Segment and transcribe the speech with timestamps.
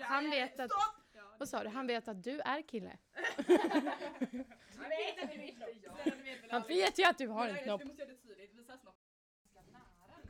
[0.00, 0.70] Han vet att...
[1.38, 1.68] Vad sa du?
[1.68, 2.98] Han vet att du är kille?
[4.76, 6.50] Han vet att det inte jag.
[6.50, 7.82] Han vet ju att du har en knopp.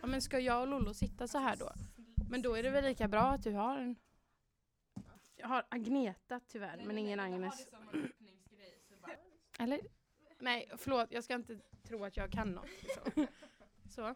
[0.01, 1.73] Ja, men ska jag och Lollo sitta så här då?
[2.31, 3.97] Men då är det väl lika bra att du har en...
[5.37, 7.69] Jag har Agneta tyvärr, men ingen Agnes.
[9.59, 9.81] Eller?
[10.39, 12.69] Nej, förlåt, jag ska inte tro att jag kan något.
[12.95, 13.27] Så.
[13.91, 14.15] så.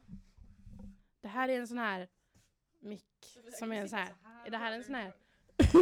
[1.20, 2.08] Det här är en sån här
[2.80, 3.04] mick
[3.58, 4.14] som är en sån här...
[4.46, 5.12] Är det här en sån här...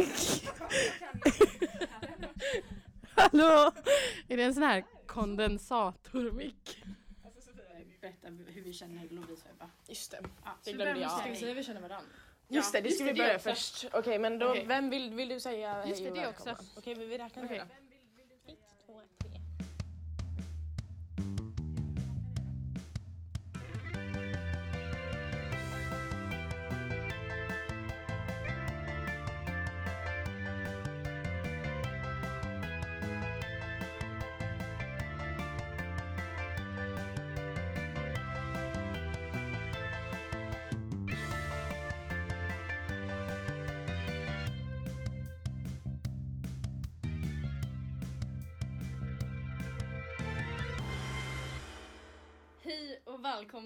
[3.15, 3.71] Hallå!
[4.27, 6.83] Är det en sån här kondensatormick?
[8.01, 9.69] Berätta hur vi känner Lovisa och Ebba.
[9.87, 10.19] Just det.
[10.43, 11.11] Ja, Det glömde jag.
[11.11, 12.09] Ska vi säga hur vi känner varandra?
[12.47, 13.85] Just det, det just ska vi det, det börja först.
[13.93, 16.51] Okej, men då, vem vill, vill du säga hej Just det, och det välkomna?
[16.51, 16.65] också.
[16.77, 17.57] Okej, vi, vi räknar okay.
[17.57, 17.67] Ett,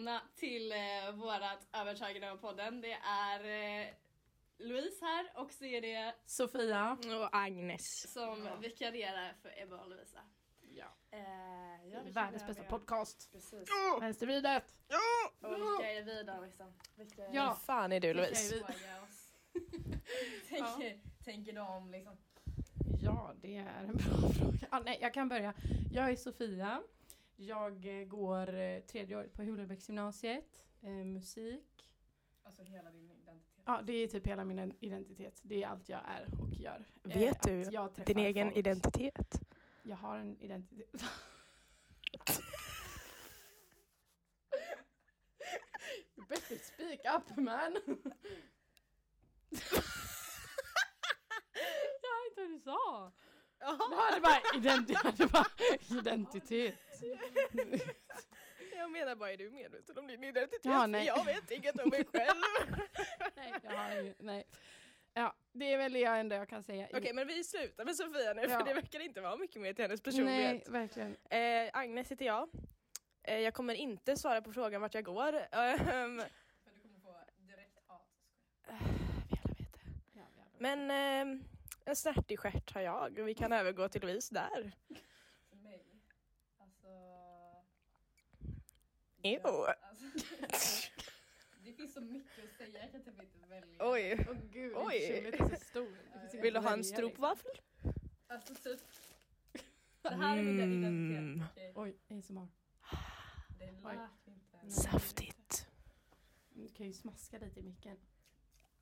[0.02, 2.82] välkomna till eh, vårat övertagande av podden.
[2.82, 3.88] Det är eh,
[4.58, 6.92] Louise här och så är det Sofia.
[7.22, 8.14] Och Agnes.
[8.14, 10.20] som vikarierar för Ebba och Lovisa.
[10.62, 10.86] Ja.
[11.12, 11.20] Eh,
[11.92, 12.70] ja, Världens känner bästa jag.
[12.70, 13.32] podcast.
[13.32, 13.70] Precis.
[14.02, 14.64] Vänstervridet.
[15.42, 16.74] Och vilka är vi då liksom?
[16.96, 17.46] Vilka är Ja.
[17.48, 18.56] Vad fan är du Louise?
[18.56, 18.60] Vi?
[18.60, 19.34] Fråga oss.
[20.50, 22.18] tänker, tänker de liksom.
[23.02, 24.68] Ja, det är en bra fråga.
[24.70, 25.54] Ah, nej, jag kan börja.
[25.94, 26.82] Jag är Sofia.
[27.44, 30.66] Jag eh, går eh, tredje året på Hulebäcksgymnasiet.
[30.82, 31.90] Eh, musik.
[32.44, 33.64] Alltså hela din identitet.
[33.66, 35.40] Ja, det är typ hela min identitet.
[35.44, 36.86] Det är allt jag är och gör.
[37.10, 37.36] Eh, Vet
[37.76, 38.58] att du Din egen folk.
[38.58, 39.42] identitet.
[39.84, 41.04] Jag har en identitet.
[46.18, 47.78] you better speak up man!
[52.02, 53.12] jag hörde inte vad du sa!
[53.60, 55.48] Jag hörde bara, identi- jag hörde bara
[56.00, 56.76] identitet.
[58.76, 60.60] Jag menar bara, är du medveten om din identitet?
[60.64, 61.06] Ja, nej.
[61.06, 62.42] Jag vet inget om mig själv.
[63.36, 64.44] nej, jag har ingen, nej.
[65.14, 66.88] Ja, det är väl det enda jag kan säga.
[66.94, 68.60] Okej, men vi slutar med Sofia nu Ja.
[68.60, 70.70] för det verkar inte vara mycket mer till hennes Nej, personlighet.
[70.70, 71.18] verkligen.
[71.30, 72.50] Eh, Agnes heter jag.
[73.24, 75.34] Eh, jag kommer inte svara på frågan vart jag går.
[75.52, 76.18] Ehm,
[76.64, 78.08] För du kommer få direkt hat.
[78.68, 79.80] vi alla vet det.
[80.14, 80.46] Ja, jävlar.
[80.58, 81.44] Men ehm,
[81.86, 84.72] en snärtig stjärt har jag och vi kan övergå till Louise där.
[85.50, 85.86] För mig.
[86.60, 86.88] Alltså.
[89.24, 89.40] Ew.
[89.44, 90.06] Ja, alltså,
[91.64, 93.78] det finns så mycket att säga, jag kan typ inte välja.
[93.92, 94.26] Oj.
[94.30, 94.96] Åh gud, Oj.
[95.04, 95.98] är så stor.
[96.42, 97.52] Vill du ha en stropvaffel?
[98.28, 98.80] Alltså typ.
[100.02, 100.84] Det här är min Mm.
[100.84, 101.56] identitet.
[101.66, 101.84] liksom.
[101.84, 102.48] Oj, ASMR.
[103.60, 103.98] Det lät Oj.
[104.26, 104.72] inte.
[104.72, 105.68] Saftigt.
[106.50, 107.98] Du kan ju smaska lite i micken.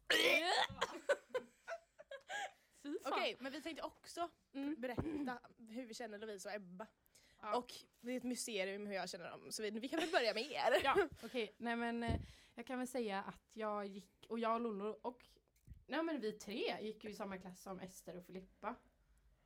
[3.06, 4.76] Okej, men vi tänkte också Mm.
[4.78, 5.40] berätta
[5.70, 6.88] hur vi känner Lovisa och Ebba.
[7.42, 7.58] Ja.
[7.58, 9.52] Och det är ett mysterium hur jag känner dem.
[9.52, 10.82] Så vi, vi kan väl börja med er.
[10.84, 11.56] Ja, okej.
[11.58, 12.22] Nej men eh,
[12.56, 15.26] jag kan väl säga att jag gick, och jag och Lollo och
[15.88, 18.76] Nej men vi tre gick ju i samma klass som Ester och Filippa.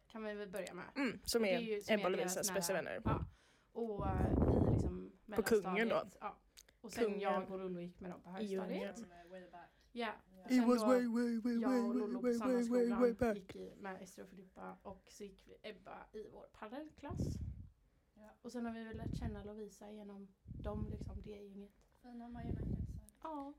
[0.08, 0.86] Kan vi väl börja med.
[0.96, 3.02] Mm, som är, ju- som Ebba och Lovisas bästa vänner.
[3.06, 3.26] Ja.
[3.72, 6.04] Och uh, i liksom På Kungen då?
[6.20, 6.38] Ja.
[6.82, 7.20] Och sen Kungen.
[7.20, 9.00] jag och Lollo gick med dem på högstadiet.
[9.00, 9.70] From, uh, way back.
[9.92, 10.14] Ja.
[10.48, 10.66] Ja.
[10.66, 14.78] Och sen då, jag och Lollo på samma skolan gick i med Ester och Filippa
[14.84, 17.38] och så gick vi Ebba i vår parallellklass.
[18.44, 20.28] Och sen har vi väl lärt känna Lovisa genom
[20.64, 21.72] dem, liksom det gänget.
[22.02, 23.18] Fina majonnäskretsar.
[23.24, 23.54] Ja,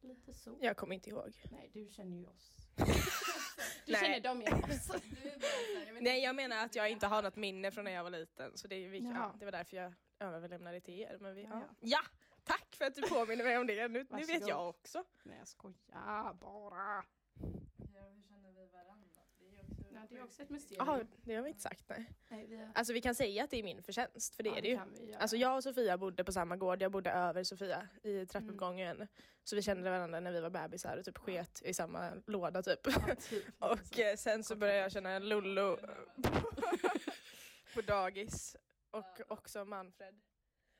[0.00, 0.58] lite så.
[0.60, 1.40] Jag kommer inte ihåg.
[1.50, 2.50] Nej, du känner ju oss.
[3.86, 4.00] Du Nej.
[4.00, 4.90] känner dem genom oss.
[6.00, 8.56] Nej jag menar att jag inte har något minne från när jag var liten.
[8.56, 11.18] Så det, är, vi, ja, det var därför jag överlämnade till er.
[11.20, 12.00] Men vi, Ja, ja, ja.
[12.44, 13.88] Tack för att du påminner mig om det.
[13.88, 15.04] Nu, nu vet jag också.
[15.22, 17.04] Nej, jag skojar bara.
[17.94, 19.08] Ja, hur känner vi varandra?
[19.89, 20.86] Det ju Ja, det är också ett mysterium.
[20.86, 22.12] Jaha, det har vi inte sagt nej.
[22.28, 22.68] Nej, vi har...
[22.74, 24.80] Alltså vi kan säga att det är min förtjänst, för det ja, är det ju.
[25.00, 25.20] vi göra.
[25.20, 29.08] Alltså jag och Sofia bodde på samma gård, jag bodde över Sofia i trappuppgången.
[29.44, 32.80] Så vi kände varandra när vi var bebisar och typ sket i samma låda typ.
[32.84, 33.44] Ja, typ.
[33.58, 35.78] Och eh, sen så började jag känna Lollo
[37.74, 38.56] på dagis.
[38.90, 40.20] Och också Manfred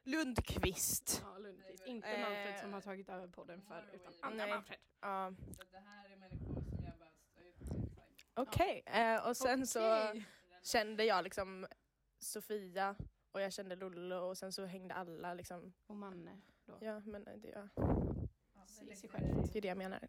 [0.05, 1.23] Lundqvist.
[1.25, 1.87] Ja, Lundqvist.
[1.87, 4.46] Inte Eh, Manfred som har tagit över podden för utan andra.
[4.46, 4.78] Manfred.
[5.00, 7.61] Ja, Så det här är människor som jag bara står ut
[8.34, 10.26] Okej, eh, och sen så Okej.
[10.62, 11.66] kände jag liksom
[12.18, 12.96] Sofia
[13.32, 15.72] och jag kände Lollo och sen så hängde alla liksom.
[15.86, 16.78] Och Manne då.
[16.80, 19.34] Ja men det, ja, Ja, är sig lite- själv.
[19.52, 20.08] det är det jag menar.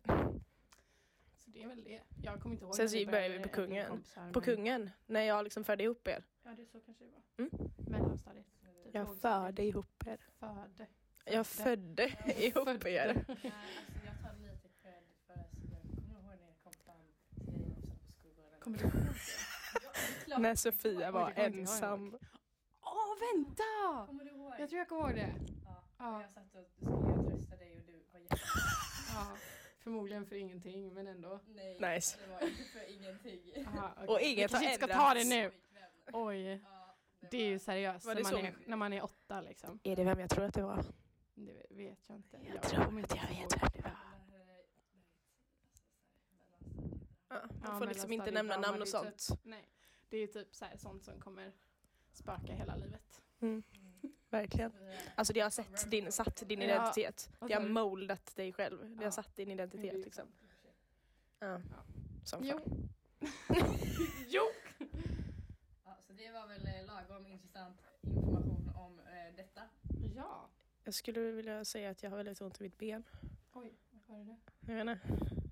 [1.36, 2.02] Så det är väl det.
[2.24, 2.76] Jag kommer inte ihåg.
[2.76, 3.88] Sen så började vi på Kungen.
[3.90, 6.24] kompisar, På men- Kungen, när jag liksom förde ihop er.
[6.44, 7.22] Ja, det är så kanske det var.
[7.38, 7.52] Mm.
[7.78, 8.46] Mellanstadiet.
[8.84, 10.18] Typ Jag förde ihop er.
[10.40, 10.88] Förde.
[11.26, 12.04] Jag födde
[12.38, 13.26] ihop er.
[13.28, 13.54] Ja, alltså,
[14.06, 17.66] jag tar lite cred för att jag kommer ihåg när jag kom fram till dig
[17.76, 18.51] och sen på skolgården.
[18.64, 18.94] Kommer du ihåg
[20.26, 20.32] det?
[20.34, 22.18] Det När jag Sofia var det jag ensam.
[22.82, 24.06] Åh, vänta!
[24.08, 24.54] Kommer du ihåg?
[24.60, 25.34] Jag tror jag kommer ihåg det.
[25.66, 25.84] Ja.
[25.98, 26.22] Ja.
[26.22, 28.36] Jag satt och skulle trösta dig och du var jätte...
[29.14, 29.38] Ja,
[29.80, 31.40] förmodligen för ingenting, men ändå.
[31.48, 32.18] Nej, Nice.
[32.26, 33.42] det var inte för ingenting.
[33.68, 34.08] Aha, okej.
[34.08, 35.30] Och inget har inte ska ta det ändrats.
[35.30, 35.52] nu.
[36.14, 36.96] Oj, Ja,
[37.32, 39.80] det är ju var- seriöst Var när det man, är, när man är åtta liksom.
[39.84, 40.84] Är det vem jag tror att det var?
[41.34, 42.38] Det vet jag inte.
[42.54, 43.92] Jag tror kommer att inte jag vet vem det var.
[43.92, 44.66] Det här är-
[46.30, 47.50] det här är- alltså.
[47.52, 49.40] Ja, Ja, man får liksom inte mellanstadiet, nämna ja, namn och sånt.
[49.44, 49.68] Nej,
[50.10, 51.52] det är typ så här, sånt som kommer
[52.12, 53.22] spöka hela livet.
[53.40, 53.64] Mm,
[54.30, 54.72] verkligen.
[55.16, 56.66] Alltså det har sett din, satt din Ja.
[56.66, 57.30] identitet.
[57.40, 58.90] Vad Det har moldat dig själv.
[58.90, 59.12] Det har Ja.
[59.12, 60.28] satt din identitet ju liksom.
[61.40, 61.48] Ja.
[61.48, 61.60] Ja.
[62.26, 62.60] Som Jo.
[64.28, 64.42] jo!
[65.86, 69.62] Ja, så det var väl eh, lagom intressant information om eh, detta.
[70.16, 70.50] Ja.
[70.84, 73.04] Jag skulle vilja säga att jag har väldigt ont i mitt ben.
[73.54, 73.74] Oj,
[74.08, 74.38] vad var det?
[74.74, 75.51] Jag vet inte.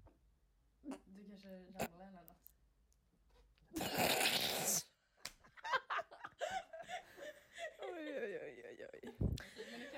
[1.05, 2.35] Du kanske ramlade eller något?
[7.81, 9.13] Oj, oj, oj, oj.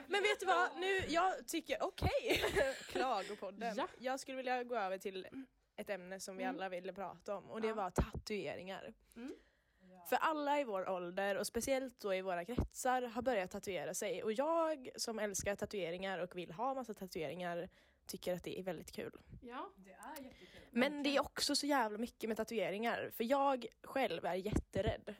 [0.07, 0.69] Men, vet du vad?
[0.79, 2.41] Nu, jag tycker, okej.
[2.89, 3.75] Klagopodden.
[3.77, 3.87] Ja.
[3.99, 5.27] Jag skulle vilja gå över till
[5.75, 6.55] ett ämne som vi Mm.
[6.55, 7.73] alla ville prata om och det Ja.
[7.73, 8.93] var tatueringar.
[9.13, 10.05] Ja.
[10.09, 14.23] För alla i vår ålder och speciellt då i våra kretsar har börjat tatuera sig
[14.23, 17.69] och jag som älskar tatueringar och vill ha massa tatueringar
[18.11, 19.11] tycker att det är väldigt kul.
[19.41, 19.69] Ja.
[19.75, 20.61] Det är jättekul.
[20.71, 25.15] Men det är också så jävla mycket med tatueringar för jag själv är jätterädd.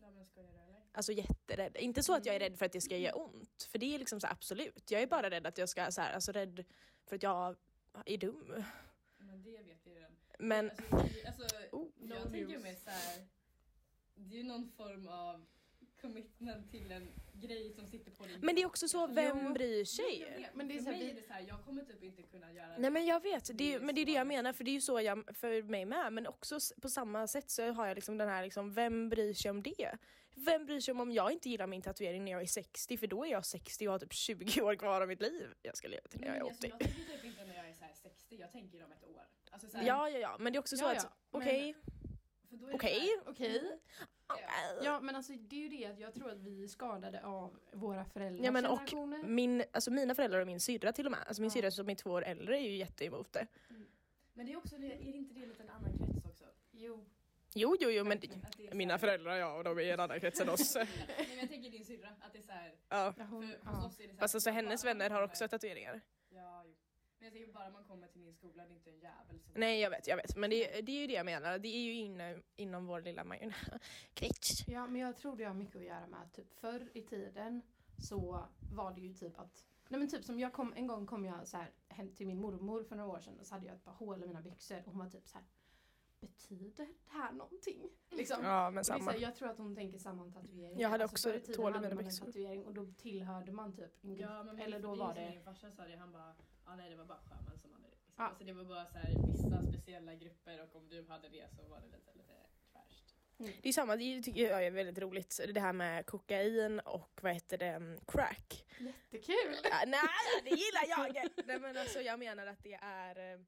[0.00, 0.82] Ja, men skojar du eller?
[0.92, 1.76] Alltså jätterädd.
[1.76, 3.98] Inte så att jag är rädd för att det ska göra ont, för det är
[3.98, 4.90] liksom så här, absolut.
[4.90, 6.64] Jag är bara rädd att jag ska, så här, alltså rädd
[7.06, 7.56] för att jag
[8.06, 8.64] är dum.
[9.18, 10.16] Men det vet vi redan.
[10.38, 10.96] Men Alltså,
[11.26, 13.26] alltså, Oh, jag tänker mig så här.
[14.14, 15.46] Det är ju någon form av
[16.00, 19.52] commitment till en grej som sitter på din Men det är också så, vem Jo.
[19.52, 20.20] bryr Jo, sig?
[20.20, 21.64] vet, Men Men det är för så här, mig vi- är det så här, jag
[21.64, 24.06] kommer typ inte kunna göra Nej men jag vet, det Det är, men det är
[24.06, 26.88] det jag menar för det är ju så jag, för mig med men också på
[26.88, 29.96] samma sätt så har jag liksom den här liksom, vem bryr sig om det?
[30.34, 33.06] Vem bryr sig om om jag inte gillar min tatuering när jag är 60 för
[33.06, 35.48] då är jag 60 och har typ 20 år kvar av mitt liv.
[35.62, 36.70] Jag ska leva till när jag är Men alltså, 80.
[36.70, 39.22] jag tänker typ inte när jag är så här 60, jag tänker om ett år.
[39.50, 41.74] Alltså, så här, Ja ja ja men det är också så Ja, att ja, okej,
[42.50, 43.08] det okej.
[43.26, 43.78] Okej.
[44.82, 45.00] Ja.
[45.00, 48.04] Men alltså det är ju det att jag tror att vi är skadade av våra
[48.04, 48.92] föräldrars Ja, men och.
[49.24, 51.54] Min, alltså mina föräldrar och min syrra till och med, alltså min Ja.
[51.54, 53.46] syrra som är två år äldre är ju jätteemot det.
[54.34, 56.44] Men det är också det, är inte det lite en annan krets också?
[56.72, 57.04] Jo.
[57.54, 58.20] Jo jo jo men
[58.72, 60.74] mina föräldrar ja och de är i en annan krets än oss.
[60.76, 60.86] Nej,
[61.28, 63.12] men jag tänker din syrra, att det är så här, ja.
[63.16, 63.86] För hos ja.
[63.86, 66.00] oss är det så här, Fast alltså hennes vänner har också tatueringar.
[67.18, 69.52] Men jag tänker bara man kommer till min skola, det är inte en jävel som...
[69.60, 70.36] Nej jag vet, jag vet.
[70.36, 71.58] Men det, det är ju det jag menar.
[71.58, 73.54] Det är ju inne, inom vår lilla major-
[74.14, 74.64] krets.
[74.68, 77.62] ja men jag tror det har mycket att göra med att typ förr i tiden
[77.98, 81.24] så var det ju typ att Nej men typ som jag kom, en gång kom
[81.24, 83.76] jag så här hem till min mormor för några år sedan och så hade jag
[83.76, 85.46] ett par hål i mina byxor och hon var typ så här
[86.20, 87.90] Betyder det här någonting?
[88.10, 88.44] Liksom.
[88.44, 89.10] Ja men samma.
[89.10, 90.80] här, jag tror att hon tänker samma om tatueringar.
[90.82, 92.26] Jag hade Alltså, också tiden hål i mina byxor.
[92.26, 94.20] tatuering och då tillhörde man typ en grupp.
[94.30, 95.30] Ja, men Eller då är var det...
[95.30, 96.34] Min farsa sa det, han bara,
[96.66, 97.90] ja nej det var bara sjömän som hade det.
[97.90, 98.14] Liksom.
[98.16, 98.24] Ja.
[98.24, 101.68] Alltså, det var bara så här, vissa speciella grupper och om du hade det så
[101.68, 102.34] var det lite, lite
[102.72, 103.62] trashed.
[103.62, 105.40] Det är samma, det tycker jag är väldigt roligt.
[105.54, 108.66] Det här med kokain och vad heter det, mm, crack.
[108.78, 109.56] Jättekul!
[109.64, 111.28] Ja, nej, det gillar jag!
[111.46, 113.40] Nej men alltså jag menar att det är eh,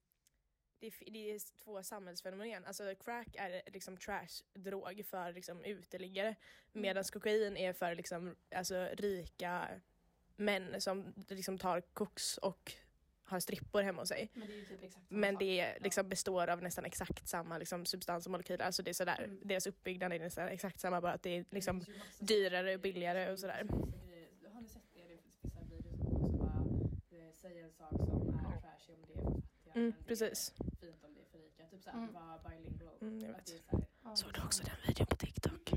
[0.80, 2.64] det är, det är två samhällsfenomen.
[2.64, 6.36] Alltså crack är liksom trash-drog för liksom uteliggare
[6.72, 9.68] medan kokain är för liksom, alltså, rika
[10.36, 12.72] män som liksom tar koks och
[13.28, 14.28] har strippor hemma hos sig.
[14.34, 17.58] Men det är ju typ exakt samma Men det liksom består av nästan exakt samma
[17.58, 18.64] liksom, substans och molekyler.
[18.64, 19.40] Alltså det är sådär, Mm.
[19.44, 21.92] deras uppbyggnad är nästan exakt samma bara att det är liksom Det
[22.26, 23.66] dyrare och billigare och sådär.
[24.52, 25.00] Har ni sett det?
[25.08, 26.64] Det finns vissa videos som också bara
[27.18, 29.72] eh, säger en sak som är trashy om det är för fattiga.
[29.74, 30.52] Mm, men det precis.
[30.58, 31.66] är fint om det är för rika.
[31.66, 32.12] Typ såhär, Mm.
[32.12, 32.94] vara bilingual.
[33.00, 33.46] Mm, jag vet.
[33.46, 35.72] det är så här, Ja, Såg du också den videon på TikTok?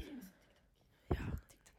[1.08, 1.16] Ja,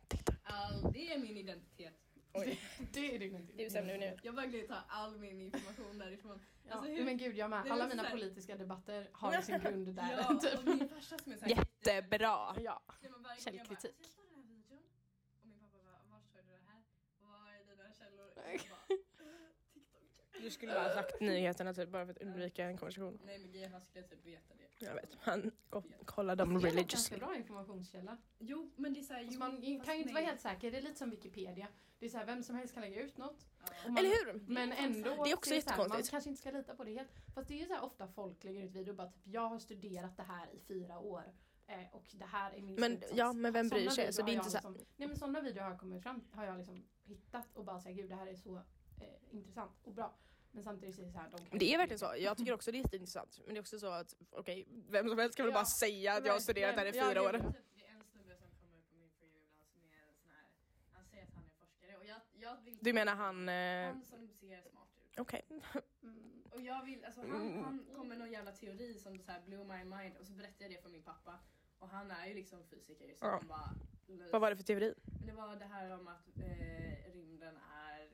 [0.08, 0.34] TikTok.
[0.42, 1.94] all, det är min identitet.
[2.34, 2.60] Oj.
[2.92, 3.52] Det är det inte.
[3.52, 4.16] Du bestämmer nu.
[4.22, 6.40] Jag bara vill ta all min information därifrån.
[6.68, 7.70] Ja, Alltså, hur- men gud jag med.
[7.70, 10.08] Alla så mina här- politiska debatter har sin grund där.
[10.28, 10.58] Ja, typ.
[10.58, 12.56] och min farsa som är såhär Jättebra!
[12.60, 12.82] Ja.
[13.02, 13.70] Jag bara, Källkritik.
[13.70, 14.78] "Alltså, jag såg den här videon
[15.40, 16.82] och min pappa bara, var såg du det här?
[17.20, 18.26] Vad är dina källor?
[18.26, 18.86] Och jag bara,
[19.74, 20.42] TikTok.
[20.42, 23.18] Du skulle bara ha sagt nyheterna typ bara för att undvika en konversation.
[23.24, 24.68] Nej men grejen, han skulle typ veta det.
[24.84, 28.16] Jag vet, han ko- kollar dem Det är en ganska bra informationskälla.
[28.38, 29.50] Jo men det är såhär, Fast man
[29.84, 31.68] kan ju inte vara helt säker, det är lite som Wikipedia.
[31.98, 33.46] Det är så här, vem som helst kan lägga ut något.
[33.86, 34.40] man- Eller hur?
[34.48, 35.24] Men ändå.
[35.24, 36.10] Det är också så här, Man jättekonstigt.
[36.10, 37.10] kanske inte ska lita på det helt.
[37.34, 39.58] Fast det är ju så här ofta folk lägger ut videor bara typ jag har
[39.58, 41.24] studerat det här i fyra år.
[41.66, 43.12] Eh, och det här är min Men slutsats.
[43.18, 44.12] ja, men vem bryr sig?
[44.12, 46.44] Så det är inte så liksom, Nej men sådana videor har jag kommit fram har
[46.44, 48.62] jag liksom hittat och bara säga gud det här är så eh,
[49.30, 50.14] intressant och bra.
[50.54, 52.14] Men samtidigt är det så här, de Det är verkligen så.
[52.18, 53.40] Jag tycker också det är jätteintressant.
[53.44, 55.58] Men det är också så att okej, vem som helst kan väl Ja.
[55.60, 57.34] bara säga att jag har studerat där i Ja, fyra gud, år.
[57.34, 57.52] ja.
[57.74, 60.30] Det är en snubbe som kommer upp på min for ibland som är en sån
[60.30, 60.44] här,
[60.92, 63.48] han säger att han är forskare och jag, jag vill Du menar han...
[63.48, 65.18] Eh, Han som ser smart ut.
[65.18, 65.42] okej.
[66.02, 66.42] Mm.
[66.50, 69.66] Och jag vill, alltså han, han kom med någon jävla teori som så här blew
[69.66, 71.38] my mind och så berättade jag det för min pappa.
[71.78, 73.30] Och han är ju liksom fysiker så Ja.
[73.30, 73.74] han bara...
[74.32, 74.94] Vad var det för teori?
[75.18, 78.08] Men det var det här om att eh, rymden är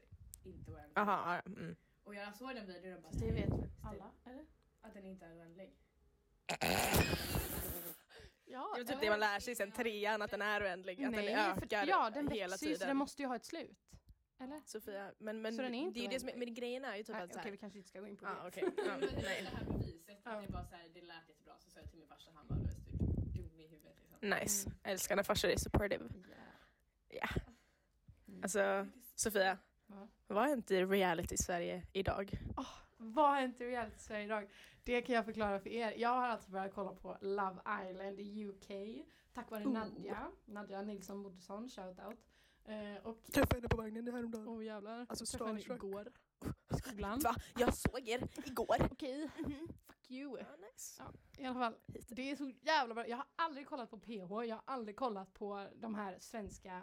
[0.45, 0.92] inte oändlig.
[0.99, 1.76] Aha, ja, mm.
[2.08, 4.10] Och jag såg den videon och bara Det vet väl alla?
[4.24, 4.44] Eller?
[4.80, 5.76] att den inte är oändlig.
[8.50, 11.04] Ja, Det är typ det man lär sig sen trean, att den är oändlig.
[11.04, 12.88] Att den för- ökar ja, den hela växer ju så tiden.
[12.88, 13.78] den måste ju ha ett slut.
[14.38, 14.62] Eller?
[14.66, 16.96] Sofia, men, men Så den är inte det är ju det som men grejen är
[16.96, 18.30] ju typ Nej, att Okej, såhär, vi kanske inte ska gå in på det.
[18.30, 18.64] ah, okej.
[18.76, 19.42] Ja, Men det är nej.
[19.42, 20.30] det här beviset, Ja.
[20.30, 22.46] att det, bara så här, det lät jättebra så sa jag till min farsa, han
[22.48, 23.96] bara "Louise, du är dum i huvudet.
[24.10, 24.30] Liksom.
[24.30, 24.70] Nice.
[24.82, 26.04] Älskar när farsor är supportive.
[27.08, 27.28] Ja.
[28.42, 29.58] Alltså, Sofia.
[29.88, 30.09] Va?
[30.26, 32.30] Vad är inte reality-Sverige idag?
[32.97, 34.49] Vad har hänt i reality Sverige idag?
[34.85, 35.95] Det kan jag förklara för er.
[35.97, 37.57] Jag har alltså börjat kolla på Love
[37.90, 38.68] Island i UK.
[39.35, 39.73] Tack vare Oh.
[39.73, 40.30] Nadja.
[40.45, 42.18] Nadja Nilsson Bodesson, shoutout.
[42.64, 44.49] Eh, och Träffade henne på vagnen häromdagen.
[44.49, 45.07] Åh jävlar.
[45.09, 46.12] Alltså, träffade henne igår.
[46.73, 47.18] I skolan.
[47.21, 47.35] Va?
[47.57, 48.76] Jag såg er igår.
[48.92, 49.68] Okej, Mhm.
[49.87, 50.38] fuck you.
[50.38, 51.02] Ja, nice.
[51.02, 51.75] Ja, I alla fall,
[52.09, 53.09] det är så jävla bra.
[53.09, 56.83] Jag har aldrig kollat på PH, jag har aldrig kollat på de här svenska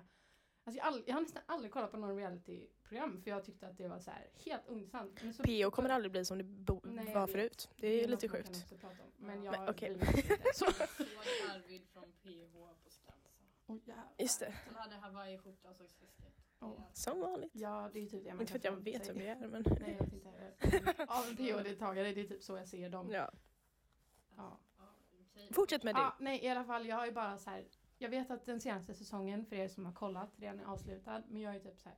[0.67, 2.15] Alltså jag, har all, jag har nästan aldrig kollat på någon
[2.89, 5.23] realityprogram för jag tyckte att det var så här helt ointressant.
[5.23, 7.69] Men så- PO kommer aldrig bli som det bo- Nej, var förut.
[7.77, 8.67] Det är något lite man kan sjukt.
[9.17, 9.53] Men Ja.
[9.53, 10.37] jag Men, inte.
[10.53, 10.65] Så.
[10.65, 13.79] Arvid från PH på Skansen.
[13.85, 14.13] Jävlar.
[14.17, 14.53] Just det.
[14.65, 16.07] Han hade hawaiiskjorta och såg.
[16.59, 16.79] Åh.
[16.93, 17.51] Som vanligt.
[17.53, 19.63] Ja, det är typ det man Inte för att jag vet vem det är men...
[19.79, 21.05] Nej, jag vet inte heller.
[21.19, 23.09] Av en PH-deltagare, det är typ så jag ser dem.
[23.11, 23.31] Ja.
[24.35, 24.57] Ja.
[25.51, 25.99] Fortsätt med det.
[26.01, 27.65] Ja, nej i alla fall, jag har ju bara så här.
[27.97, 31.23] Jag vet att den senaste säsongen, för er som har kollat, redan är avslutad.
[31.27, 31.97] Men jag är typ så här,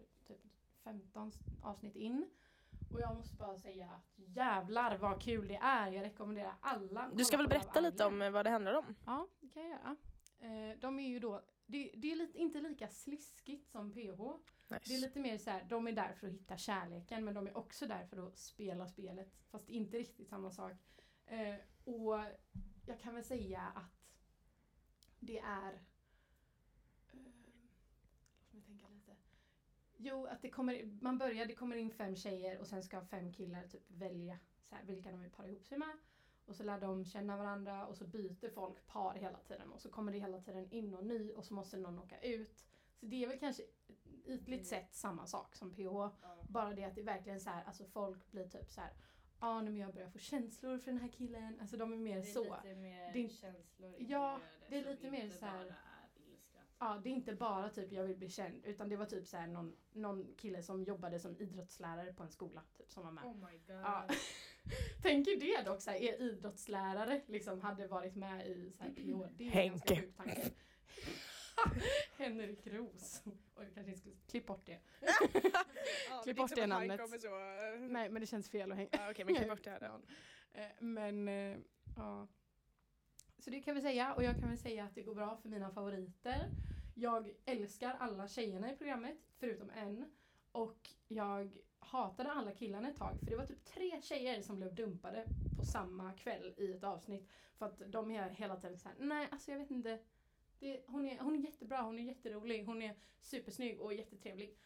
[0.87, 2.29] 15 avsnitt in.
[2.91, 5.91] Och jag måste bara säga att jävlar vad kul det är.
[5.91, 8.95] Jag rekommenderar alla Du ska väl berätta lite om eh, vad det handlar om?
[9.05, 9.95] Ja, det kan jag göra.
[10.39, 13.97] Eh, de är ju då, det, det är lite, inte lika sliskigt som PH.
[14.67, 14.97] Det är Nice.
[15.07, 17.87] lite mer så här, de är där för att hitta kärleken men de är också
[17.87, 19.33] där för att spela spelet.
[19.51, 20.73] Fast inte riktigt samma sak.
[21.25, 22.19] Eh, och
[22.85, 24.11] jag kan väl säga att
[25.19, 25.73] det är...
[27.13, 27.19] Eh,
[28.51, 29.15] låt mig tänka lite.
[29.97, 33.33] Jo, att det kommer, man börjar, det kommer in fem tjejer och sen ska fem
[33.33, 34.39] killar typ välja
[34.69, 35.97] så här, vilka de vill para ihop sig med.
[36.45, 39.71] Och så lär de känna varandra och så byter folk par hela tiden.
[39.71, 42.65] Och så kommer det hela tiden in någon ny och så måste någon åka ut.
[42.99, 43.63] Så det är väl kanske
[44.25, 45.81] ytligt sett samma sak som PH.
[45.81, 46.11] Ja.
[46.49, 48.91] Bara det att det är verkligen så här, alltså folk blir typ så här.
[49.39, 51.57] Ja, ah, men jag börjar få känslor för den här killen.
[51.61, 52.43] Alltså de är mer Det är så.
[52.43, 54.39] lite mer Det är- känslor Ja,
[54.69, 55.73] det är lite mer så här-.
[56.79, 58.65] Ja, det är inte bara typ jag vill bli känd.
[58.65, 62.31] Utan det var typ så här någon, någon kille som jobbade som idrottslärare på en
[62.31, 62.61] skola.
[62.77, 63.23] Typ som var med.
[63.23, 63.75] Oh my god.
[63.75, 64.07] Ja.
[65.01, 68.91] Tänk er det dock, så här, er idrottslärare liksom hade varit med i så här,
[68.91, 69.33] PH.
[69.37, 70.07] Det är en ganska Henke.
[70.07, 70.51] sjuk tanke.
[72.17, 73.21] Henrik Ros.
[73.25, 74.79] Oj, jag kanske inte skulle klippa bort det.
[76.23, 77.01] Klipp bort det namnet.
[77.79, 78.89] Nej, men det känns fel att hänga.
[78.91, 80.01] Ja, Okej, men klipp bort det här då.
[80.53, 80.69] Ja.
[80.79, 81.57] Men, eh,
[81.95, 82.27] ja.
[83.47, 84.13] Så det kan vi säga.
[84.13, 86.49] Och jag kan väl säga att det går bra för mina favoriter.
[86.95, 90.05] Jag älskar alla tjejerna i programmet, förutom en.
[90.51, 93.19] Och jag hatade alla killarna ett tag.
[93.19, 95.25] För det var typ tre tjejer som blev dumpade
[95.57, 97.29] på samma kväll i ett avsnitt.
[97.57, 99.99] För att de är hela tiden såhär, nej alltså jag vet inte.
[100.59, 104.57] Det, hon, är, hon är jättebra, hon är jätterolig, hon är supersnygg och jättetrevlig.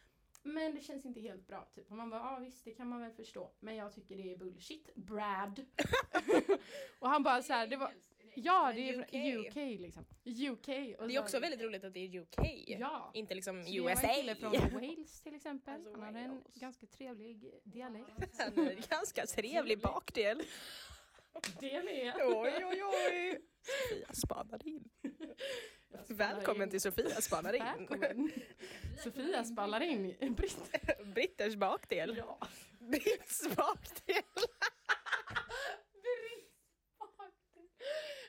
[0.42, 1.68] Men det känns inte helt bra.
[1.74, 1.90] Typ.
[1.90, 3.52] Och man bara, ja ah, visst det kan man väl förstå.
[3.60, 4.94] Men jag tycker det är bullshit.
[4.94, 5.64] Brad.
[6.98, 7.92] och han bara så här, det var,
[8.34, 9.46] ja det är UK.
[9.48, 10.04] UK liksom.
[10.26, 10.68] UK.
[10.98, 12.64] Och Det är så- också väldigt roligt att det är UK.
[12.66, 13.10] Ja.
[13.14, 14.08] Inte liksom Så det USA.
[14.14, 15.74] kille från Wales till exempel.
[15.74, 18.88] Alltså, han hade en ganska trevlig dialekt.
[18.90, 20.42] Ganska trevlig bakdel.
[21.60, 22.14] Det med.
[22.24, 23.40] Oj, oj, oj.
[23.88, 24.84] Sofia spanar in.
[26.04, 26.70] Spanar Välkommen in.
[26.70, 27.62] till Sofia spanar in.
[27.64, 28.30] Välkommen.
[29.04, 30.14] Sofia spallar in.
[30.34, 30.76] Britt.
[31.14, 32.16] Britters bakdel.
[32.16, 32.38] Ja.
[32.78, 34.22] Britts bakdel.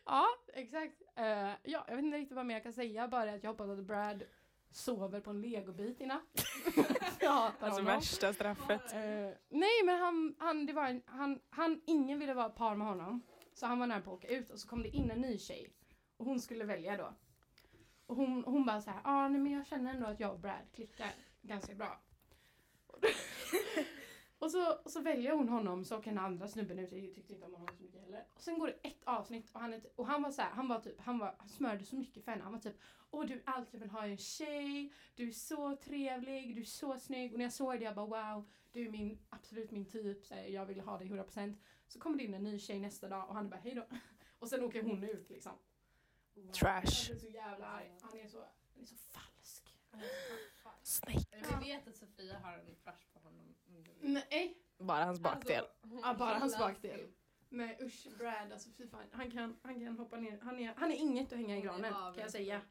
[0.06, 1.02] Ja, exakt.
[1.16, 1.26] Eh,
[1.64, 3.84] ja, jag vet inte riktigt vad mer jag kan säga, bara att jag hoppas att
[3.86, 4.24] Brad
[4.72, 6.46] sover på en legobit i natt.
[7.22, 7.86] hatar Alltså honom.
[7.86, 8.94] värsta straffet.
[8.94, 12.88] Eh, nej men han, han, det var en, han, han, ingen ville vara par med
[12.88, 13.22] honom.
[13.54, 15.38] Så han var nära på att åka ut och så kom det in en ny
[15.38, 15.70] tjej.
[16.18, 17.14] Och hon skulle välja då.
[18.06, 20.40] Och hon, hon bara så här, ah, nej men jag känner ändå att jag och
[20.40, 22.02] Brad klickar ganska bra.
[24.44, 27.34] och, så, och så väljer hon honom så åker den andra snubben ut, jag tyckte
[27.34, 28.26] inte om honom så mycket heller.
[28.34, 30.68] Och sen går det ett avsnitt och han, är, och han var så här, han
[30.68, 32.44] var typ, han, var, han smörjde så mycket för henne.
[32.44, 32.76] Han var typ,
[33.12, 36.66] åh du är allt jag vill ha en tjej, du är så trevlig, du är
[36.66, 37.32] så snygg.
[37.32, 40.36] Och när jag såg det jag bara wow, du är min, absolut min typ, så
[40.36, 41.56] här, jag vill ha dig 100%.
[41.88, 43.86] Så kommer det in en ny tjej nästa dag och han bara hejdå.
[44.40, 45.52] Och sen åker hon ut liksom.
[46.54, 46.72] Trash.
[46.72, 47.92] Han är så jävla arg.
[48.02, 48.38] Han är så,
[48.74, 49.76] han är så falsk.
[50.84, 51.60] Snake.
[51.60, 53.13] Vi vet att Sofia har en crush
[54.04, 55.66] Nej, Bara hans bakdel.
[55.82, 57.08] Alltså, ja, bara hans bakdel.
[57.50, 59.06] Nej usch, Brad alltså fy fan.
[59.12, 60.40] Han kan, han kan hoppa ner.
[60.42, 62.62] Han är, han är inget att hänga i granen kan jag säga.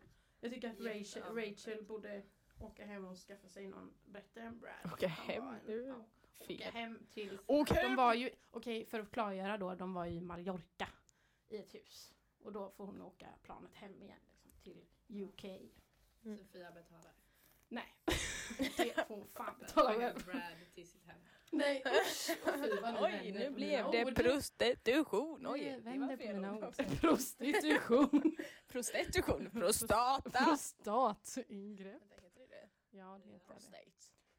[0.40, 1.22] Jag tycker att Rachel.
[1.22, 2.22] Rachel borde
[2.60, 4.92] åka hem och skaffa sig någon bättre än Brad.
[4.92, 5.44] Åka hem?
[5.66, 6.04] ja,
[6.40, 7.38] Åka hem till...
[7.46, 10.88] Åk De var ju, okej för att klargöra då, de var ju i Mallorca
[11.48, 12.12] i ett hus.
[12.42, 14.84] Och då får hon åka planet hem igen liksom, till
[15.22, 15.44] UK.
[16.24, 16.38] Mm.
[16.38, 17.12] Sofia betalar.
[17.68, 17.94] Nej,
[18.58, 20.24] det får fan betala själv.
[20.24, 20.42] Brad
[20.74, 21.18] till sitt hem.
[21.52, 24.14] Nej usch, ni Oj, nu blev det ord.
[24.16, 25.46] prostitution.
[25.46, 26.74] Oj, det vänder på mina ord.
[27.00, 28.36] Prostitution.
[28.68, 30.44] Prostitution, prostata.
[30.44, 32.02] Prostatingrepp.
[32.10, 32.68] Heter det det?
[32.90, 33.52] Ja det heter det.
[33.54, 33.78] Prostate.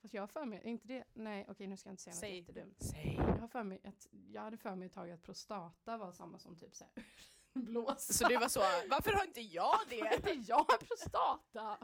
[0.02, 2.16] Fast jag har för mig, är inte det, nej okej nu ska jag inte säga
[2.16, 2.84] något jättedumt.
[2.84, 3.16] Säg.
[3.18, 6.40] Jag har för mig att, jag hade för mig ett tag att prostata var samma
[6.40, 6.94] som typ såhär
[7.54, 8.14] blåsa.
[8.14, 10.16] Så du var så, varför har inte jag det?
[10.16, 11.78] inte jag har prostata!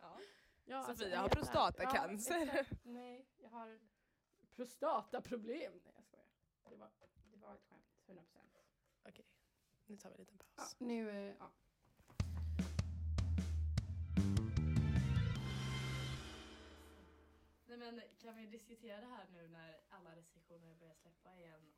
[0.00, 0.18] Ja.
[0.68, 2.46] Ja, alltså, Sofia jag har prostatacancer.
[2.46, 2.78] Ja, exakt.
[2.84, 3.78] nej, jag har
[4.56, 5.72] prostataproblem.
[5.84, 6.26] Nej jag skojar.
[6.70, 6.90] Det var,
[7.30, 8.20] det var ett skämt, 100%.
[9.08, 9.24] Okej,
[9.86, 10.76] nu tar vi en liten Ja, paus.
[10.78, 11.52] nu, eh, ja.
[17.66, 21.72] Nej men kan vi diskutera det här nu när alla restriktioner börjar släppa igen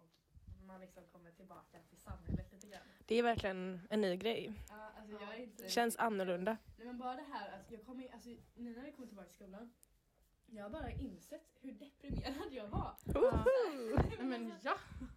[0.68, 2.82] man liksom kommer tillbaka till samhället lite grann?
[3.06, 4.52] Det är verkligen en ny grej.
[4.68, 5.68] Ja, alltså jag är inte...
[5.68, 6.56] Känns annorlunda.
[6.76, 9.37] Nej men bara det här att jag kommer, alltså nu när vi kommer tillbaka till
[9.37, 9.70] skolan
[10.50, 12.96] jag har bara insett hur deprimerad jag var.
[14.18, 14.75] Nej men ja!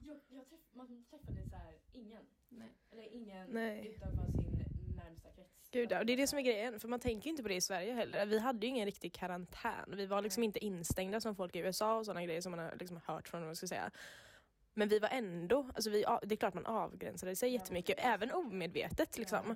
[0.08, 2.26] Jag, jag träff, man träffade så här ingen.
[2.50, 2.70] Nej.
[2.92, 3.88] Eller ingen Nej.
[3.88, 5.70] utanför sin närmsta krets.
[5.72, 7.62] Gud, och det är det som är grejen, för man tänker inte på det i
[7.62, 8.26] Sverige heller.
[8.26, 9.94] Vi hade ju ingen riktig karantän.
[9.96, 12.76] Vi var liksom inte instängda som folk i USA och sådana grejer som man har
[12.80, 13.92] liksom hört från, vad man ska säga.
[14.74, 19.18] Men vi var ändå, alltså vi, det är klart man avgränsade sig jättemycket, även omedvetet
[19.18, 19.56] liksom.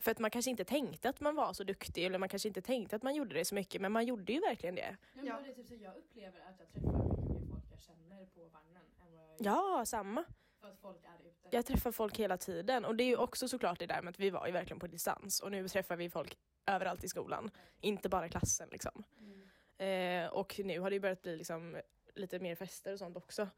[0.00, 2.62] För att man kanske inte tänkte att man var så duktig eller man kanske inte
[2.62, 4.96] tänkte att man gjorde det så mycket, men man gjorde ju verkligen det.
[5.14, 5.40] Ja.
[5.46, 8.82] det, typ, så jag upplever att jag träffar mycket mer folk jag känner på vagnen
[9.00, 10.24] än vad jag Ja, samma.
[10.60, 11.48] för att folk är ute.
[11.50, 14.20] Jag träffar folk hela tiden och det är ju också såklart det där med att
[14.20, 18.08] vi var ju verkligen på distans och nu träffar vi folk överallt i skolan, inte
[18.08, 19.04] bara klassen liksom.
[19.18, 20.24] Mm.
[20.24, 21.76] Eh, och nu har det ju börjat bli liksom
[22.14, 23.48] lite mer fester och sånt också.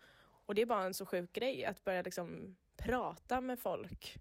[0.50, 4.16] Och det är bara en så sjuk grej att börja liksom prata med folk.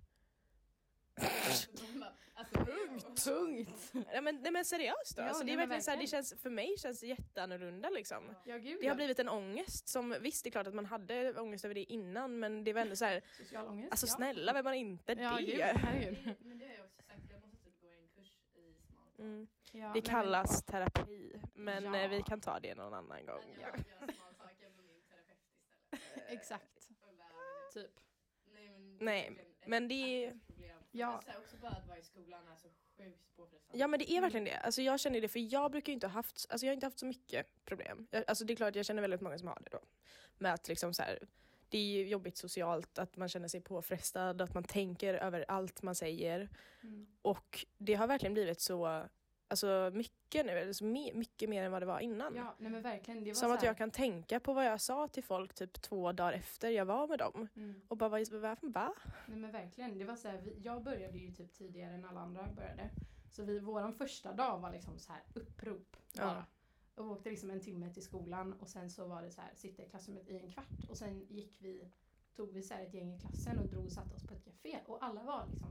[2.34, 3.92] alltså, Tungt!
[3.94, 6.02] nej, men, nej men seriöst då, Ja, alltså, det är men verkligen så här, det
[6.02, 6.24] verkligen.
[6.24, 8.36] känns, för mig känns det jätteannorlunda liksom.
[8.46, 11.39] Ja gud Det har blivit en ångest som, visst det är klart att man hade
[11.42, 13.92] ångest över det innan men det var ändå så här, Social ångest.
[13.92, 14.13] alltså ja.
[14.15, 15.44] snälla vem har inte Ja, det?
[15.44, 16.36] gud, herregud.
[16.39, 19.20] Men det har jag också sagt, jag måste typ gå en kurs i small talk.
[19.20, 19.48] Mm.
[19.72, 21.96] Ja, Det kallas terapi men Ja.
[22.00, 23.42] eh, vi kan ta det någon annan gång.
[23.52, 25.38] Men jag vill göra small talk, jag vill min terapeut
[25.94, 26.15] istället.
[26.15, 26.88] men, Exakt,
[27.74, 28.00] typ.
[28.52, 29.30] Nej
[29.65, 30.39] men, Nej, det är-.
[30.92, 31.22] Ja.
[31.38, 33.78] Också bara att vara i skolan är så sjukt påfrestande.
[33.78, 34.58] Ja men det är verkligen det.
[34.58, 36.86] Alltså jag känner det för jag brukar ju inte ha haft, alltså jag har inte
[36.86, 38.08] haft så mycket problem.
[38.12, 39.80] Jag, alltså det är klart jag känner väldigt många som har det då.
[40.38, 41.20] Med att liksom så här,
[41.70, 45.82] det är ju jobbigt socialt att man känner sig påfrestad, att man tänker över allt
[45.82, 46.50] man säger.
[46.84, 47.08] Mm.
[47.22, 49.06] Och det har verkligen blivit så,
[49.50, 52.36] alltså mycket nu, alltså mycket mer än vad det var innan.
[52.36, 53.24] Ja, nej men verkligen.
[53.24, 55.82] Det var Som så att jag kan tänka på vad jag sa till folk typ
[55.82, 57.48] två dagar efter jag var med dem.
[57.56, 57.82] Mm.
[57.88, 58.94] Och bara, vad, vad, va?
[59.28, 59.98] Nej men verkligen.
[59.98, 62.90] Det var så här, jag började ju typ tidigare än alla andra började.
[63.32, 66.24] Så vi, våran första dag var liksom så här upprop Ja.
[66.26, 66.46] bara.
[66.96, 69.52] Och vi åkte liksom en timme till skolan och sen så var det så här
[69.56, 71.92] sitta i klassrummet i en kvart och sen gick vi,
[72.36, 74.80] tog vi så ett gäng i klassen och drog och satte oss på ett café
[74.86, 75.70] och alla var liksom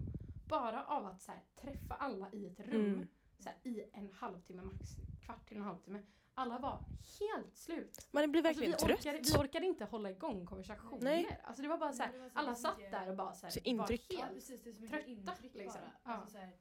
[0.48, 3.08] bara av att så här, träffa alla i ett rum Mm.
[3.38, 4.78] Så här, i en halvtimme max,
[5.24, 6.02] kvart till en halvtimme.
[6.34, 6.84] Alla var
[7.20, 8.08] helt slut.
[8.10, 9.06] Man blir verkligen alltså, vi, trött.
[9.06, 10.98] orkade, vi orkade inte hålla igång konversationer.
[11.04, 11.40] Nej.
[11.44, 13.46] Alltså det var bara så här, var så alla mycket- satt där och bara så
[13.46, 14.06] här, Så intryck.
[14.10, 15.80] var Ja helt precis, det är så mycket trötta, intryck liksom.
[15.80, 15.92] bara.
[16.04, 16.10] Ja.
[16.20, 16.56] Alltså, så här,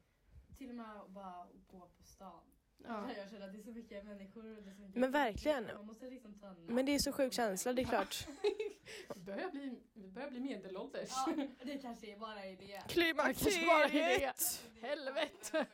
[0.58, 2.40] till och med att bara gå på stan.
[2.86, 3.10] Ja.
[3.16, 5.64] Jag känner att det är så mycket människor och det är så mycket Men verkligen.
[5.76, 8.28] Man måste liksom ta en Men det är så sjuk känsla, det är klart.
[9.16, 11.10] Vi börjar bli, vi börjar bli medelålders.
[11.26, 12.82] Ja, det kanske är bara är det.
[12.88, 14.62] Klimakteriet!
[14.80, 15.66] Helvete!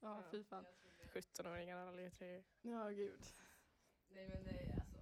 [0.00, 0.64] Ja, fy fan.
[1.12, 2.44] 17-åringar alla lever tröjor.
[2.62, 3.20] Ja, gud.
[4.08, 4.98] Nej men nej alltså.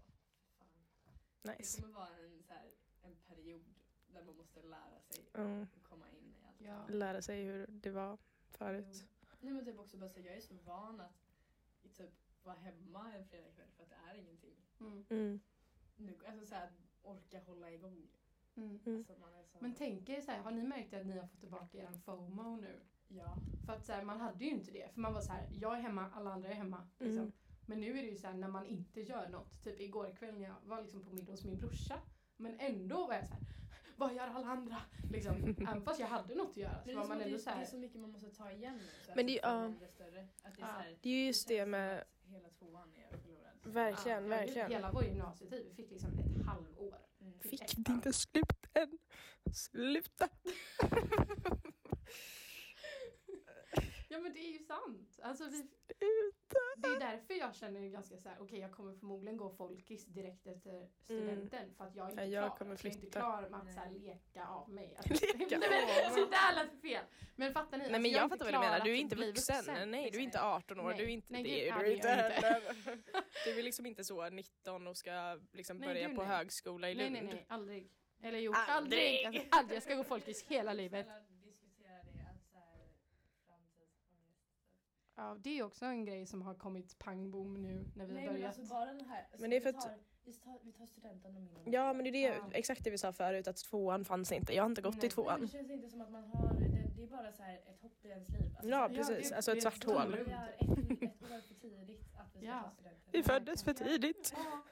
[0.59, 0.69] Fan.
[1.43, 1.81] Det Nice.
[1.83, 2.71] kommer vara en, så här,
[3.03, 3.65] en period
[4.07, 5.63] där man måste lära sig Mm.
[5.63, 6.61] att komma in i allt.
[6.61, 6.87] Ja.
[6.89, 8.19] Lära sig hur det var
[8.51, 8.87] förut.
[8.93, 9.07] Jo.
[9.41, 11.23] Nej men typ också bara så jag är så van att
[11.83, 12.11] i typ
[12.43, 14.57] vara hemma en fredagkväll för att det är ingenting.
[14.81, 15.07] Mm.
[15.11, 15.41] Mm.
[15.97, 18.09] Nu, alltså så här, orka hålla igång.
[18.57, 18.81] Mm.
[18.87, 18.99] Mm.
[18.99, 19.59] Alltså, man är så...
[19.61, 22.57] Men tänk er så här, har ni märkt att ni har fått tillbaka er FOMO
[22.57, 22.81] nu?
[23.09, 23.37] Ja.
[23.67, 24.91] För att så här, man hade ju inte det.
[24.95, 26.89] För man var så här, jag är hemma, alla andra är hemma.
[26.99, 27.19] Liksom.
[27.19, 27.33] Mm.
[27.67, 29.63] Men nu är det ju så här när man inte gör något.
[29.65, 31.99] Typ igår kväll när jag var liksom på middag hos min brorsa.
[32.37, 33.43] Men ändå var jag så här,
[33.97, 34.77] vad gör alla andra?
[35.11, 35.35] Liksom,
[35.69, 37.43] även fast jag hade något att göra så Men det, är var man ändå det,
[37.43, 38.83] så det är här, så mycket man måste ta igen nu.
[39.07, 39.73] Så Men det- ja.
[39.95, 40.29] större.
[40.43, 40.67] Att det är Ja.
[40.67, 43.53] så här, Det är ju just det känns med, Hela tvåan är förlorad.
[43.65, 44.71] verkligen, ja, verkligen.
[44.71, 46.95] Hela vår gymnasietid, vi fick liksom ett halvår.
[47.21, 47.41] Mm.
[47.41, 48.99] Fick Fick det inte slut än?
[49.53, 50.29] Sluta!
[54.17, 55.21] Ja men det är ju sant.
[55.23, 56.59] Alltså vi, Sluta!
[56.77, 60.47] det är därför jag känner ganska så här: okej jag kommer förmodligen gå folkis direkt
[60.47, 61.75] efter studenten.
[61.77, 62.33] För att jag är inte Mm.
[62.33, 62.59] Ja, jag klar.
[62.59, 63.21] kommer Jag är inte flytta.
[63.21, 63.99] klar med att så här, Nej.
[64.01, 64.97] leka av mig.
[64.99, 67.05] Att, Leka Nej, av men, så där lät fel.
[67.37, 67.85] Men fattar ni?
[67.85, 69.65] Nej Alltså, men jag inte fattar vad du menar, du är inte bli vuxen.
[69.67, 70.21] Nej du är liksom.
[70.21, 70.97] inte 18 år, Nej.
[70.97, 71.49] du är inte Nej, det.
[71.65, 72.47] gud, du är inte jag inte.
[72.47, 72.75] heller.
[73.45, 76.27] Du är liksom inte så 19 och ska liksom Nej, börja på nej.
[76.27, 77.13] högskola i Nej Lund.
[77.27, 77.91] nej nej, aldrig.
[78.23, 79.25] Eller jo, Aldrig.
[79.25, 79.27] aldrig.
[79.27, 79.77] Alltså, aldrig.
[79.77, 81.07] Jag ska gå folkis hela livet.
[81.07, 82.89] Snälla, diskutera det, att så här,
[83.47, 83.93] framtidsångest.
[85.17, 88.23] Ja, det är också en grej som har kommit pang bom nu när vi Nej
[88.27, 88.59] har men börjat.
[88.59, 89.23] alltså bara den här.
[89.23, 91.73] Alltså, Men det är för vi att- tar, vi, tar, vi tar studenten och min
[91.73, 92.51] Ja men det är det, Ja.
[92.53, 94.53] exakt det vi sa förut att tvåan fanns inte.
[94.55, 95.05] Jag har inte gått Nej.
[95.05, 95.41] i Nej, men tvåan.
[95.41, 98.05] det känns inte som att man har, det, det är bara så här ett hopp
[98.05, 98.43] i ens liv.
[98.57, 100.13] Alltså, Ja så precis, det- alltså det ett svart hål.
[100.27, 102.63] Vi är ett, ett år för tidigt att vi ska Ja.
[102.63, 103.11] ta studenten.
[103.13, 104.35] Vi föddes för tidigt.
[104.37, 104.63] Ja.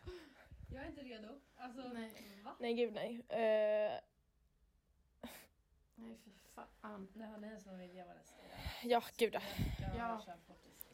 [0.73, 1.29] Jag är inte redo.
[1.57, 2.13] Alltså, Nej.
[2.45, 2.57] va?
[2.61, 3.21] Nej gud nej.
[3.29, 4.01] Eh,
[5.97, 7.09] Nej fy fan.
[7.15, 7.29] Nej,
[7.67, 8.34] någon idé vad det ska
[8.85, 9.41] ja gud Ja.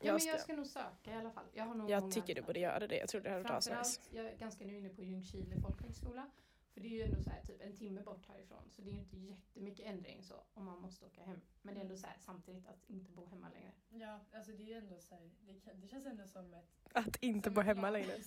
[0.02, 1.44] Ja, Jag men jag ska nog söka i alla fall.
[1.52, 2.96] Jag, har nog Jag tycker du borde göra det.
[2.96, 4.00] Jag tror det hade varit asnice.
[4.10, 6.30] Jag är ganska nu inne på Ljungskile folkhögskola.
[6.74, 8.62] För det är ju ändå så här, typ en timme bort härifrån.
[8.70, 11.40] Så det är ju inte jättemycket ändring så om man måste åka hem.
[11.62, 13.72] Men det är ändå så här, samtidigt att inte bo hemma längre.
[13.88, 16.64] Ja, alltså det är ju ändå så här, det, kan, det känns ändå som ett...
[16.92, 17.92] Att inte bo hemma plan.
[17.92, 18.18] längre.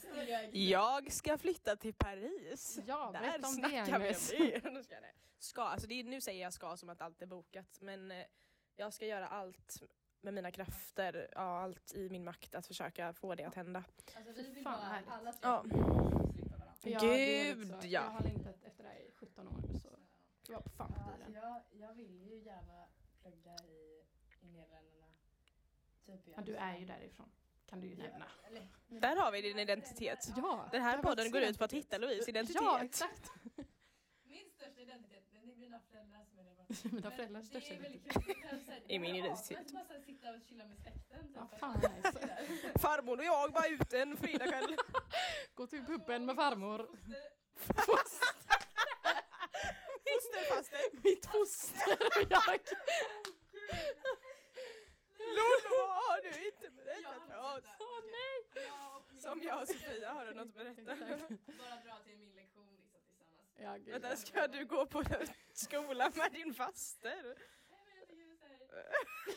[0.52, 2.80] Jag- ska flytta till Paris.
[2.86, 4.08] Ja, Där berätta om det snackar vi
[4.78, 5.14] om ska, det.
[5.40, 8.26] ska alltså det är, nu säger jag ska som att allt är bokat men eh,
[8.76, 9.82] jag ska göra allt
[10.22, 13.84] med mina krafter, ja, allt i min makt att försöka få det att hända.
[14.16, 15.10] Alltså vi vill Fan, bara härligt.
[15.10, 15.62] alla tre Ja.
[15.64, 15.78] slippa
[16.58, 16.74] varandra.
[16.84, 17.88] Ja, Gud, ja.
[17.90, 19.62] Jag har längtat efter det här i 17 år.
[19.84, 19.90] Så
[20.48, 22.86] det var på fan på Ja, alltså jag, jag vill ju gärna
[23.22, 24.04] plugga i,
[24.42, 25.08] i Nederländerna.
[26.06, 27.32] Typ i Ja, du är ju därifrån.
[27.66, 28.26] Kan du ju Ja, nämna.
[28.48, 30.30] eller- Där har vi din identitet.
[30.38, 32.62] Ja, Den här podden går ut på att hitta Louise identitet.
[32.62, 33.32] Ja, exakt.
[34.94, 36.92] Min största identitet, det är mina föräldrar som är det.
[36.96, 38.84] Mina föräldrars största identitet.
[38.88, 39.72] I min identitet.
[39.72, 41.28] Bara så här sitta och chilla med släkten.
[41.28, 41.36] typ.
[41.36, 42.72] Ja, fan nice.
[42.80, 44.76] Farmor och jag var ute en fredagkväll.
[45.56, 46.90] Gå till puben med farmor.
[50.06, 51.04] Fosterfaster.
[51.04, 52.60] Mitt foster och jag.
[55.38, 57.64] Lollo har du inte berättat för oss.
[57.80, 58.44] Åh nej!
[59.20, 60.96] Som jag och Sofia har du något att berätta?
[61.46, 62.83] Bara dra till min lektion.
[63.64, 63.88] Ja, gud.
[63.88, 65.04] Vänta, ska du gå på
[65.54, 67.36] skola med din faster?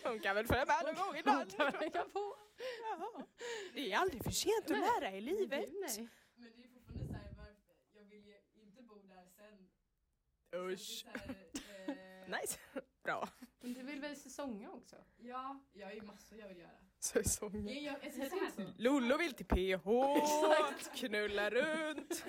[0.05, 1.55] Hon kan väl följa med någon gång ibland?
[1.59, 2.37] Hon kan hänga på.
[2.83, 3.27] Jaha.
[3.75, 5.69] Det är aldrig för sent att lära i livet.
[5.73, 6.09] Nej.
[6.35, 9.69] Men det är fortfarande såhär, varför, jag vill ju inte bo där sen.
[10.61, 11.07] Usch.
[11.07, 11.37] Här,
[11.87, 11.95] eh,
[12.41, 12.59] Nice.
[13.03, 13.29] Bra.
[13.61, 14.97] Men du vill väl säsonga också?
[15.17, 16.71] Ja, jag har ju massor jag vill göra.
[17.15, 17.25] Jag,
[17.83, 18.73] jag, jag, så.
[18.79, 19.87] Lollo vill till PH,
[20.95, 22.25] knulla runt.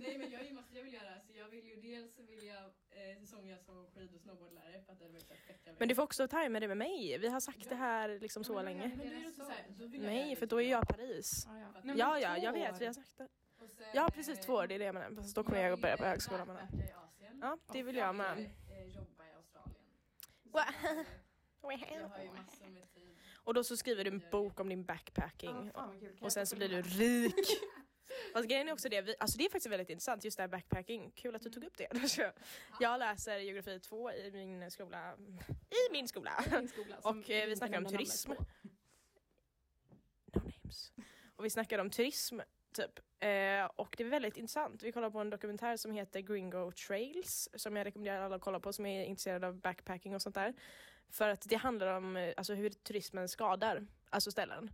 [0.00, 1.20] Nej men jag har ju massor jag vill göra.
[1.26, 4.92] Så jag vill ju dels så vill jag eh, säsonga som skid och snowboardlärare för
[4.92, 5.30] att det hade varit
[5.64, 7.18] jag Men du får också tajma det med mig.
[7.18, 8.90] Vi har sagt det här liksom så Men länge.
[8.96, 10.70] då är det också så här, då vill jag Nej, för det då är typ
[10.70, 11.44] jag i Paris.
[11.48, 11.66] Ja, ja.
[11.74, 12.80] Ja, Nej, Ja, ja, jag vet.
[12.80, 13.28] Vi har sagt det.
[13.68, 14.66] Sen, Ja, precis två år.
[14.66, 15.16] Det är det jag menar.
[15.16, 16.48] Fast då kommer jag att börja på högskolan.
[16.50, 17.38] I Asien.
[17.42, 18.38] Ja, det vill jag med.
[18.38, 19.74] eh, jobba i Australien.
[20.42, 20.48] Så
[21.62, 21.72] Wow.
[21.72, 23.16] att, Jag har ju massor med tid.
[23.44, 25.70] Och då så skriver du en bok om din Ja, backpacking.
[25.74, 26.08] fan kul.
[26.08, 26.86] Kan Och jag sen så blir du med?
[26.86, 27.34] rik.
[28.32, 30.48] Fast grejen är också det, vi, alltså det är faktiskt väldigt intressant just det här
[30.48, 31.10] backpacking.
[31.14, 31.88] Kul att du tog upp det.
[32.80, 35.16] Jag läser geografi 2 i min skola.
[35.70, 36.44] I min skola.
[36.50, 38.30] Min skola, Och, eh, vi snackar om turism.
[38.30, 38.36] No
[40.72, 40.92] names.
[41.36, 42.40] Och vi snackar om turism
[42.72, 42.98] typ.
[42.98, 44.82] Eh, och det är väldigt intressant.
[44.82, 48.60] Vi kollar på en dokumentär som heter Gringo Trails som jag rekommenderar alla att kolla
[48.60, 50.54] på som är intresserade av backpacking och sånt där.
[51.08, 54.70] För att det handlar om eh, alltså, hur turismen skadar alltså ställen.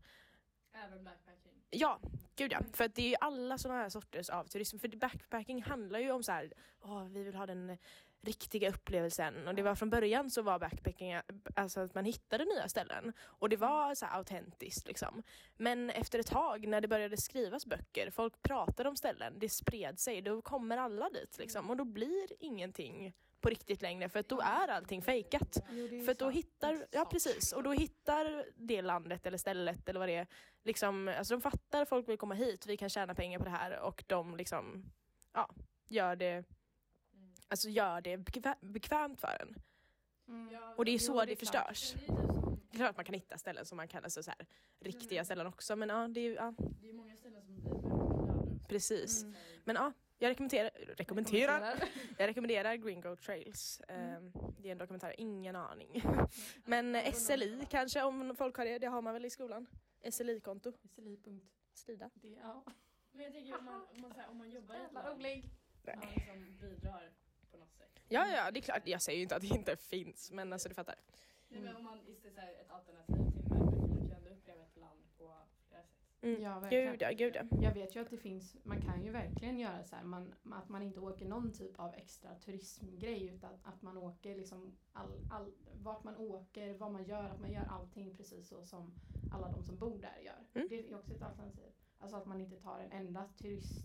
[0.72, 1.47] Även backpacking.
[1.70, 2.00] Ja,
[2.36, 2.60] gud ja.
[2.72, 4.78] För att det är ju alla sådana här sorters av turism.
[4.78, 7.78] För backpacking handlar ju om så här, oh, vi vill ha den
[8.20, 9.48] riktiga upplevelsen.
[9.48, 11.20] Och det var från början så var backpacking
[11.54, 13.12] alltså att man hittade nya ställen.
[13.20, 15.22] Och det var så autentiskt liksom.
[15.56, 19.98] Men efter ett tag när det började skrivas böcker, folk pratade om ställen, det spred
[19.98, 21.70] sig, då kommer alla dit liksom.
[21.70, 25.58] Och då blir ingenting på riktigt längre för att då är allting fejkat.
[25.70, 30.00] Jo, För att då hittar, ja precis, och då hittar det landet eller stället eller
[30.00, 30.26] vad det är,
[30.64, 33.80] liksom, alltså de fattar folk vill komma hit, vi kan tjäna pengar på det här
[33.80, 34.84] och de liksom,
[35.32, 35.50] ja,
[35.88, 36.44] gör det,
[37.48, 39.62] alltså gör det bekvä- bekvämt för en.
[40.28, 40.62] Mm.
[40.76, 41.66] Och det är Jo, så det är det klart.
[41.76, 41.92] förstörs.
[42.06, 44.22] Det är som, Det är klart att man kan hitta ställen som man kan, alltså
[44.22, 44.46] så här,
[44.80, 47.64] riktiga ställen också men ja, det är ju, ja, det är många ställen som blir
[47.64, 49.22] väldigt precis.
[49.22, 49.34] Mm.
[49.64, 51.88] Men ja, jag rekommenderar, rekommenderar, Rekommenderar.
[52.18, 53.80] jag rekommenderar Green Goat Trails.
[53.88, 56.02] Ehm, det är en dokumentär, ingen aning.
[56.64, 59.66] Men eh, SLI kanske om folk har det, det har man väl i skolan?
[60.10, 60.72] SLI-konto.
[60.94, 61.40] SLI.det,
[61.74, 62.10] Strida.
[62.42, 62.64] ja.
[63.12, 65.06] Men jag tänker om man, om man, så här, om man jobbar i ett land,
[65.06, 67.12] man liksom bidrar.
[68.08, 68.82] Ja, ja, det är klart.
[68.84, 70.94] Jag säger ju inte att det inte finns, men alltså du fattar.
[71.48, 75.00] Nej, men om man istället här, ett alternativ till man kan ändå uppleva ett land
[75.18, 75.34] på
[75.68, 75.98] flera sätt.
[76.20, 76.42] Mm.
[76.42, 76.92] Ja, verkligen.
[76.92, 77.42] Gud ja, gud ja.
[77.62, 80.68] Jag vet ju att det finns, man kan ju verkligen göra så här, man, att
[80.68, 85.52] man inte åker någon typ av extra turismgrej utan att man åker liksom all, all,
[85.72, 88.94] vart man åker, vad man gör, att man gör allting precis så som
[89.32, 90.46] alla de som bor där gör.
[90.54, 90.68] Mm.
[90.68, 91.72] Det är också ett alternativ.
[91.98, 93.84] Alltså att man inte tar en enda turist,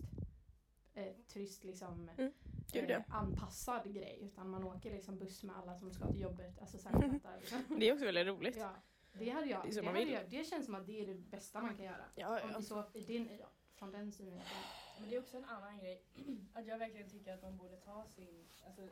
[0.94, 2.32] eh, turist liksom Mm.
[2.72, 2.96] Gud, ja.
[2.96, 6.58] eh, anpassad grej utan man åker liksom buss med alla som ska till jobbet.
[6.60, 7.64] Alltså så här, fattar, liksom.
[7.78, 8.56] Det är också väldigt roligt.
[8.56, 8.74] ja,
[9.18, 11.60] det hade jag, Det så hade jag, det känns som att det är det bästa
[11.62, 12.04] man kan göra.
[12.14, 12.58] Ja, Om ja.
[12.58, 14.60] det så, i din, ja, från den synvinkeln.
[15.00, 16.02] Men det är också en annan grej,
[16.54, 18.88] att jag verkligen tycker att man borde ta sin, alltså,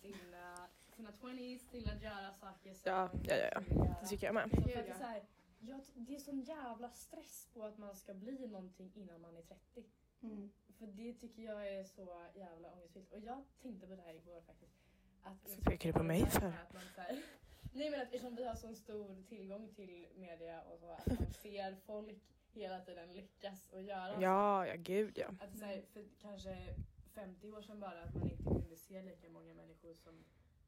[0.00, 3.96] sina, sina 20s till att göra saker som Ja, ja, ja, ja.
[4.00, 4.50] Det tycker jag med.
[4.50, 4.94] För Gud, att det, är ja.
[4.94, 5.22] så här,
[5.60, 9.42] jag, det är sån jävla stress på att man ska bli någonting innan man är
[9.42, 9.84] 30.
[10.22, 10.50] Mm.
[10.78, 13.12] För det tycker jag är så jävla ångestfyllt.
[13.12, 14.76] Och jag tänkte på det här igår faktiskt.
[15.22, 16.46] Att Varför pekar du på mig för?
[16.48, 17.22] Att man, så här,
[17.72, 21.32] nej men att eftersom vi har så stor tillgång till media och så, att man
[21.42, 25.28] ser folk hela tiden lyckas och göra Ja, ja, gud ja.
[25.40, 26.74] Att så här, för kanske
[27.14, 30.24] 50 år sedan bara att man inte kunde se lika många människor som,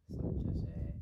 [0.07, 0.93] som kanske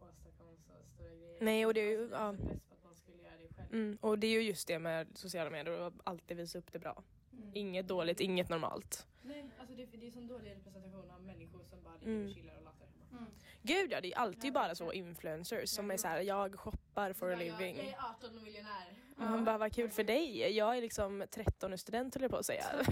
[0.00, 1.38] åstadkom så stora grejer.
[1.40, 2.54] Nej, och det är ju- Alltså, ja.
[2.70, 3.72] att man skulle göra det själv.
[3.72, 6.78] Mm, och det är ju just det med sociala medier, att alltid visa upp det
[6.78, 7.02] bra.
[7.38, 7.50] Mm.
[7.54, 9.06] Inget dåligt, inget normalt.
[9.22, 12.26] Nej, alltså det, det är sån dålig representation av människor som bara ligger Mm.
[12.28, 13.18] och chillar och latar hemma.
[13.22, 13.32] Mm.
[13.62, 17.30] Gud ja, det är alltid bara så influencers som är såhär, jag shoppar for a
[17.32, 17.76] Jag- Jag, living.
[17.76, 18.94] jag är 18 och miljonär.
[19.16, 20.56] Och man bara, vad kul för dig.
[20.56, 22.64] Jag är liksom 13 och student höll jag på att säga.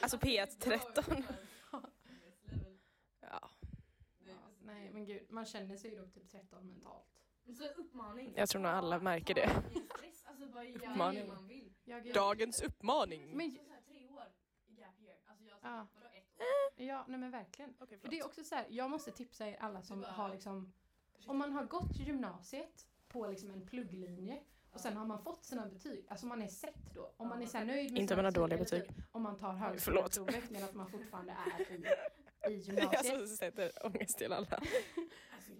[0.00, 1.24] alltså P1 13.
[1.70, 3.50] Ja,
[4.26, 7.22] Ja, nej men gud, man känner sig ju dock typ 13 mentalt.
[7.54, 8.32] Så uppmaning.
[8.36, 9.50] Jag tror nog alla märker det.
[10.24, 11.32] Alltså Uppmaning.
[12.14, 13.36] dagens uppmaning.
[13.36, 14.22] Men, Så så här, tre år
[14.66, 15.16] i gap year.
[15.26, 15.86] Alltså jag Ja.
[15.94, 16.40] vadå ett
[16.78, 16.84] år?
[16.86, 17.74] ja, nej men verkligen.
[17.80, 20.72] Okej, För det är också så här, jag måste tipsa er alla som har liksom,
[21.26, 25.66] om man har gått gymnasiet på liksom en plugglinje och sen har man fått sina
[25.66, 27.12] betyg, alltså man är sett då.
[27.16, 28.88] Om man är så här nöjd med Inte sina om man har dåliga eller betyg.
[28.88, 31.84] typ Om man tar högskoleprovet medan man fortfarande är i,
[32.50, 33.04] i gymnasiet.
[33.04, 34.62] Jag sätter ångest till alla.
[35.30, 35.52] Alltså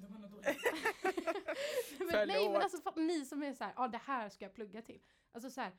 [2.12, 4.83] men, nej men alltså ni som är så här, ja det här ska jag plugga
[4.83, 5.01] till.
[5.33, 5.72] Alltså så här,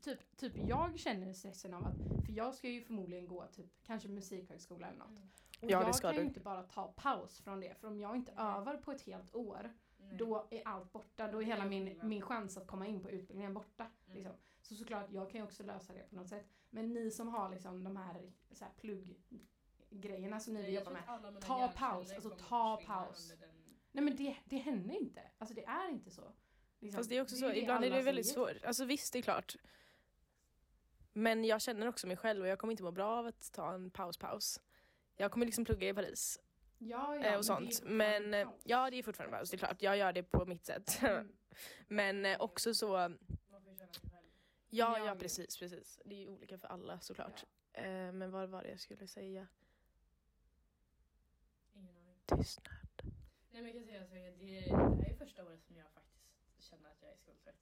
[0.00, 4.08] typ, typ jag känner stressen av att, för jag ska ju förmodligen gå typ kanske
[4.08, 5.08] musikhögskola eller något.
[5.08, 5.28] Mm.
[5.60, 8.16] Och Ja, jag ska kan ju inte bara ta paus från det för om jag
[8.16, 10.16] inte övar på ett helt år Nej.
[10.16, 11.30] då är allt borta.
[11.30, 13.86] Då är hela min, min chans att komma in på utbildningen borta.
[14.06, 14.16] Mm.
[14.16, 14.36] Liksom.
[14.62, 16.46] Så såklart, jag kan ju också lösa det på något sätt.
[16.70, 18.72] Men ni som har liksom de här, så här
[20.00, 21.02] plugggrejerna som ni vill jobba med.
[21.40, 23.32] Ta paus, alltså ta paus.
[23.92, 25.22] Nej men det, det händer inte.
[25.38, 26.32] Alltså det är inte så.
[26.78, 26.98] Liksom.
[26.98, 28.64] Fast det är också ju så, ibland är det väldigt svårt.
[28.64, 29.56] Alltså visst, det är klart.
[31.12, 33.74] Men jag känner också mig själv och jag kommer inte må bra av att ta
[33.74, 34.60] en paus-paus.
[35.16, 36.40] Jag kommer liksom plugga i Paris
[36.78, 37.82] Ja, ja, eh, men och sånt.
[37.82, 39.82] det är Men fortfarande eh, ja, det är fortfarande paus, det är klart.
[39.82, 41.02] Jag gör det på mitt sätt.
[41.02, 41.32] Mm.
[41.88, 43.18] Men eh, också så, Man
[43.62, 44.26] får ju känna sig själv.
[44.70, 46.00] ja, Ja, ja precis, precis.
[46.04, 47.44] Det är ju olika för alla såklart.
[47.72, 49.46] Eh, Men vad var det jag skulle säga?
[52.26, 52.74] Tystnad.
[53.50, 56.70] Nej men jag kan säga så, det, det här är första året som jag faktiskt
[56.70, 57.54] känner att jag är skoltrött.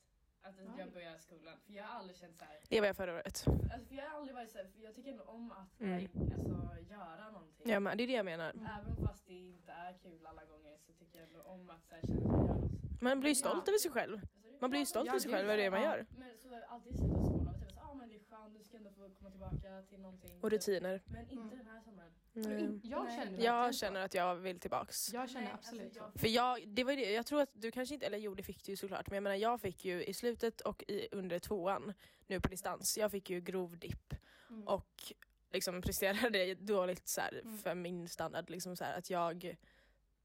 [0.42, 0.70] Att Oj.
[0.78, 1.56] jag börjar skolan.
[1.66, 2.60] För jag har aldrig känt så här.
[2.68, 3.44] Det var jag förra året.
[3.72, 5.94] Alltså för jag har aldrig varit så här, för jag tycker ändå om att Mm.
[5.94, 7.70] alltså, göra någonting.
[7.72, 8.50] Ja, men det är det jag menar.
[8.50, 11.94] Även fast det inte är kul alla gånger så tycker jag ändå om att så
[11.94, 13.02] här, känna att jag gör något.
[13.02, 13.70] Man blir ju stolt Ja.
[13.72, 14.14] över sig själv.
[14.44, 16.06] Alltså, Man blir ju stolt Ja, över sig själv över det man gör.
[16.18, 18.64] Men så har jag alltid sommaren och typ så, ah, men det är skönt, du
[18.64, 20.40] ska ändå få komma tillbaka till någonting.
[20.42, 21.02] Och rutiner.
[21.06, 21.48] Men inte Mm.
[21.58, 22.12] den här sommaren.
[22.36, 22.80] Mm.
[22.84, 25.12] Jag känner Jag känner att jag vill tillbaks.
[25.12, 26.18] Jag känner Nej, absolut alltså, jag- så.
[26.18, 28.42] För jag, det var ju det, jag tror att du kanske inte, eller jo det
[28.42, 31.38] fick du ju såklart, men jag menar jag fick ju i slutet och i, under
[31.38, 31.92] tvåan
[32.26, 34.14] nu på distans, jag fick ju grov dipp
[34.50, 34.68] Mm.
[34.68, 35.12] och
[35.52, 37.58] liksom presterade dåligt så här, Mm.
[37.58, 38.50] för min standard.
[38.50, 39.56] Liksom så här, att jag,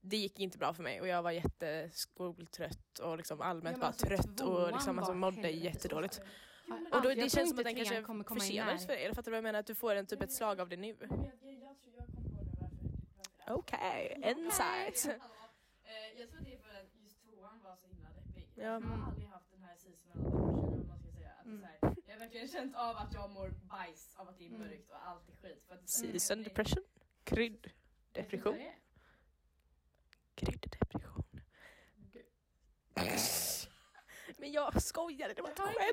[0.00, 3.86] det gick inte bra för mig och jag var jätteskoltrött och liksom allmänt Ja, bara
[3.86, 6.20] alltså, trött och liksom, alltså, mådde jättedåligt.
[6.92, 9.04] Och då, jag det känns som att den kanske försenades för dig.
[9.04, 9.58] Eller fattar du vad jag menar?
[9.58, 10.86] Att du får en typ ett slag av det nu.
[11.00, 13.37] Jag, jag, jag tror jag kom på nu varför.
[13.48, 15.06] Det Okej, insight.
[15.84, 18.48] Eh, jag tror det är för att just tvåan var så himla deppig.
[18.54, 18.62] Ja.
[18.64, 21.30] Jag har aldrig haft den här seasonal depression eller vad man ska säga.
[21.30, 21.62] Att det Mm.
[21.64, 24.60] här, jag har verkligen känt av att jag mår bajs av att det är Mm.
[24.60, 25.64] mörkt och allt är skit.
[25.66, 26.84] För att det Season depression.
[27.24, 27.70] Krydd.
[28.12, 28.54] Depression.
[28.54, 28.74] Det?
[30.34, 31.24] Krydddepression.
[34.38, 35.76] Men jag skojade, det var ett skämt.
[35.78, 35.92] Nej,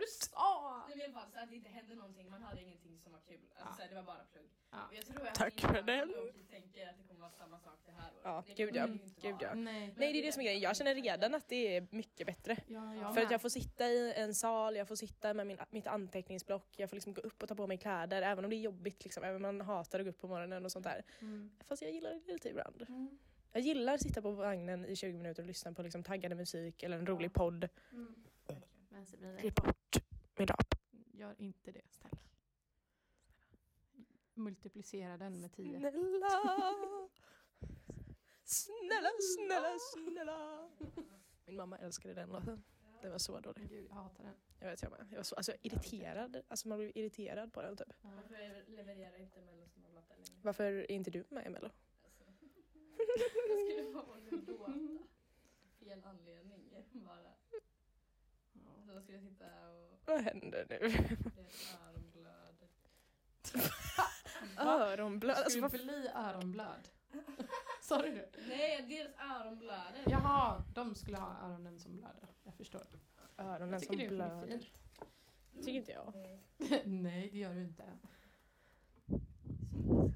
[0.89, 3.19] men i alla fall så att det inte hände någonting, man hade ingenting som var
[3.19, 3.39] kul.
[3.55, 3.75] Alltså, Ja.
[3.75, 4.49] så här, det var bara plugg.
[4.75, 4.95] Ja.
[4.95, 6.13] Jag tror att Tack för den.
[6.49, 8.21] tänker att det kommer vara samma sak det här året.
[8.23, 8.87] Ja, Det gud ja,
[9.21, 9.53] gud ja.
[9.53, 9.93] Nej.
[9.97, 12.57] Nej det är det som är grejen, jag känner redan att det är mycket bättre.
[12.67, 15.57] Ja, jag För att jag får sitta i en sal, jag får sitta med min,
[15.69, 18.55] mitt anteckningsblock, jag får liksom gå upp och ta på mig kläder även om det
[18.55, 21.03] är jobbigt liksom, även om man hatar att gå upp på morgonen och sånt där.
[21.19, 21.51] Mm.
[21.65, 22.85] Fast jag gillar det lite ibland.
[22.89, 23.17] Mm.
[23.51, 26.83] Jag gillar att sitta på vagnen i 20 minuter och lyssna på liksom taggande musik
[26.83, 27.69] eller en rolig podd.
[27.91, 28.15] Mm.
[29.39, 29.97] Klipp bort
[30.37, 30.75] min rap.
[31.11, 32.17] Gör inte det, snälla.
[34.35, 35.79] Multiplicera den med 10.
[35.79, 37.09] Snälla!
[38.43, 40.69] Snälla, snälla, snälla!
[41.45, 42.63] Min mamma älskade den låten.
[43.01, 43.69] Den var så dålig.
[43.69, 44.33] Gud, jag hatar den.
[44.59, 45.07] Jag vet jag med.
[45.11, 46.41] Jag var så alltså, irriterad.
[46.47, 47.87] Alltså man blev irriterad på den typ.
[48.01, 50.41] Varför levererar inte Mello som man låter längre?
[50.41, 51.69] Varför är inte du med i Mello?
[52.03, 52.23] Alltså.
[53.47, 54.73] Jag skulle bara orka gråta.
[55.79, 57.33] Fel anledning bara.
[58.85, 60.77] Så då skulle jag sitta och Vad händer nu?
[60.79, 61.47] det
[61.87, 62.55] öronblöd.
[64.57, 65.35] Öronblöd.
[65.37, 66.89] Alltså, Skulle bli öronblöd.
[67.81, 68.29] Sa du det?
[68.47, 70.03] Nej, dels öronblöder.
[70.07, 72.27] Jaha, de skulle ha öronen som blöder.
[72.43, 72.81] Jag förstår.
[73.37, 74.47] öronen Jag som tycker det är blöder.
[74.47, 74.65] fint.
[75.55, 76.13] Tycker inte jag.
[76.85, 77.29] Nej.
[77.31, 77.83] Det gör du inte.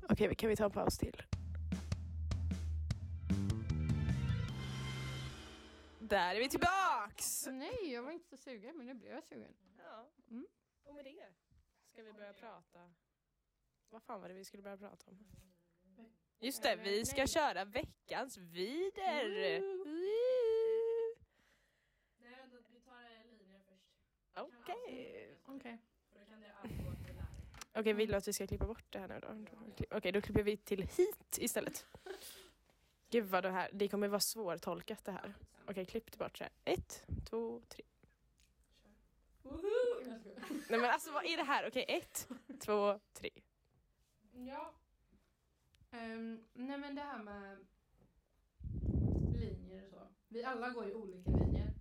[0.09, 1.23] Okej, kan vi ta en paus till?
[5.99, 7.47] Där är vi tillbaks!
[7.51, 9.53] Nej, jag var inte så sugen, men nu blev jag sugen.
[9.77, 10.09] Ja.
[10.29, 10.47] Mm.
[10.83, 11.25] Och med det
[11.93, 12.79] ska vi börja prata.
[13.89, 15.17] Vad fan var det vi skulle börja prata om?
[16.39, 19.59] Just det, vi ska köra veckans vider!
[22.17, 23.85] Nej, vänta, vi tar eh, linjer först.
[24.35, 25.37] Okej.
[25.45, 25.77] Okej.
[27.73, 29.45] Okej, vill du att vi ska klippa bort det här nu då?
[29.97, 31.85] Okej, då klipper vi till hit istället.
[33.09, 35.33] Gud vad det här, det kommer vara svårtolkat det här.
[35.67, 36.53] Okej, klipp bort så här.
[36.65, 37.83] Ett, två, tre.
[40.69, 41.67] Nej men alltså vad är det här?
[41.67, 43.29] Okej, ett, två, tre.
[44.31, 44.73] Ja.
[45.91, 47.57] Ehm, nej men det här med
[49.35, 50.07] linjer och så.
[50.27, 51.73] Vi alla går ju olika linjer.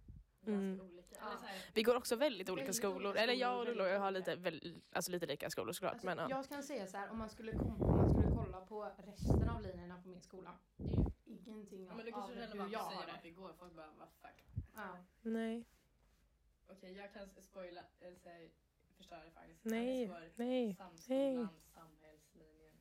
[0.46, 0.80] Mm.
[0.80, 1.02] Olika.
[1.02, 3.06] Så här, Vi går också väldigt olika skolor.
[3.10, 5.92] olika Eller jag och Lollo har lite, väl, alltså lite lika skolor såklart.
[5.92, 6.30] Alltså, men, ja.
[6.30, 9.48] Jag kan säga så här, om man, skulle kom, om man skulle kolla på resten
[9.48, 10.58] av linjerna på min skola.
[10.76, 10.84] Det
[11.32, 13.20] är ju ingenting ja, men det av hur jag att säga har vart det.
[13.22, 13.52] vi går.
[13.58, 14.44] Folk bara, vad fuck.
[14.74, 14.98] Ja.
[15.22, 15.64] Nej,
[16.70, 18.48] Okej, jag kan spoila, eller säga,
[18.96, 19.64] förstöra det faktiskt.
[19.64, 20.74] nej, Det står nej.
[20.74, 22.72] Samskolan, samhällslinjen.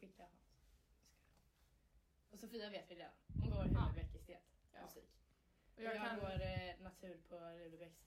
[0.00, 0.54] Skicka Hans.
[2.38, 3.10] Och Sofia vet vi redan.
[3.42, 3.80] Hon går Ja.
[3.80, 4.42] Hulebäck estet,
[4.74, 4.80] Ja.
[4.82, 5.08] musik.
[5.76, 8.00] Och Jag, jag kan, går eh, natur på Rudebecks.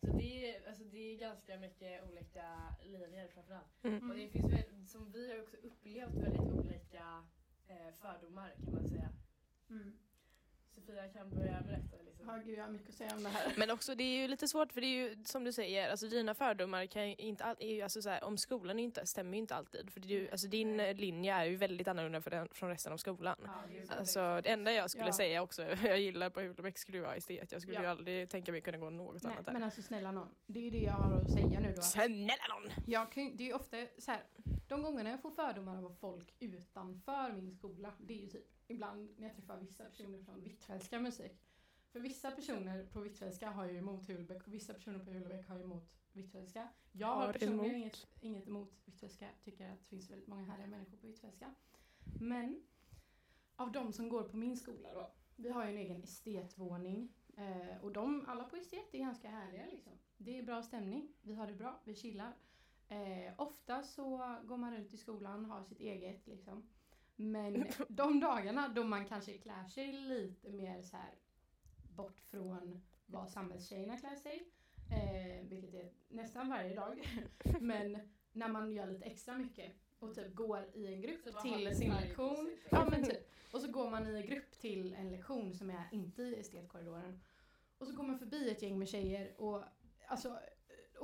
[0.00, 3.84] Så det är, alltså, det är ganska mycket olika linjer framförallt.
[3.84, 4.10] Mm.
[4.10, 7.24] Och det finns väl, som vi har också upplevt väldigt olika
[7.68, 9.12] eh, fördomar kan man säga.
[9.70, 9.98] mm.
[10.74, 11.96] Sofia kan börja berätta.
[12.06, 12.28] Liksom.
[12.28, 13.52] Ja, gud, jag har mycket att säga om det här.
[13.56, 16.08] Men också det är ju lite svårt för det är ju som du säger, alltså
[16.08, 19.32] dina fördomar kan ju inte all, är ju alltså så här, om skolan inte, stämmer
[19.32, 19.90] ju inte alltid.
[19.90, 22.92] För det är ju, alltså din linje är ju väldigt annorlunda för den, från resten
[22.92, 23.36] av skolan.
[23.44, 23.50] Ja,
[23.88, 23.94] det.
[23.98, 25.12] Alltså det enda jag skulle Ja.
[25.12, 27.52] säga också, jag gillar på Hulebäck skulle vara estet.
[27.52, 27.82] Jag skulle Ja.
[27.82, 29.52] ju aldrig tänka mig kunna gå något Nej, annat där.
[29.52, 30.28] men alltså snälla någon.
[30.46, 31.82] Det är ju det jag har att säga nu då.
[31.82, 32.70] Snälla någon!
[32.86, 34.22] Jag kan, det är ju ofta så här,
[34.68, 39.14] de gångerna jag får fördomar av folk utanför min skola, det är ju typ ibland
[39.16, 41.40] när jag träffar vissa personer från Hvitfeldtska musik.
[41.92, 45.56] För vissa personer på Hvitfeldtska har ju emot Hulebäck och vissa personer på Hulebäck har
[45.56, 46.68] ju emot Hvitfeldtska.
[46.92, 50.96] Jag har personligen inget, inget emot Hvitfeldtska, tycker att det finns väldigt många härliga människor
[50.96, 51.54] på Hvitfeldtska.
[52.20, 52.62] Men
[53.56, 57.84] av de som går på min skola då, vi har ju en egen estetvåning eh,
[57.84, 59.92] och de, alla på estet är ganska härliga liksom.
[60.16, 62.36] Det är bra stämning, vi har det bra, vi chillar.
[62.88, 66.68] Eh, ofta så går man runt i skolan, har sitt eget liksom.
[67.16, 71.14] Men de dagarna då man kanske klär sig lite mer så här
[71.96, 74.48] bort från vad samhällstjejerna klär sig,
[74.90, 77.08] eh, vilket är nästan varje dag.
[77.60, 77.98] Men
[78.32, 82.56] när man gör lite extra mycket och typ går i en grupp till sin lektion.
[82.70, 83.30] Ja men typ.
[83.52, 87.20] Och så går man i grupp till en lektion som är inte i estetkorridoren.
[87.78, 89.64] Och så går man förbi ett gäng med tjejer och
[90.06, 90.38] alltså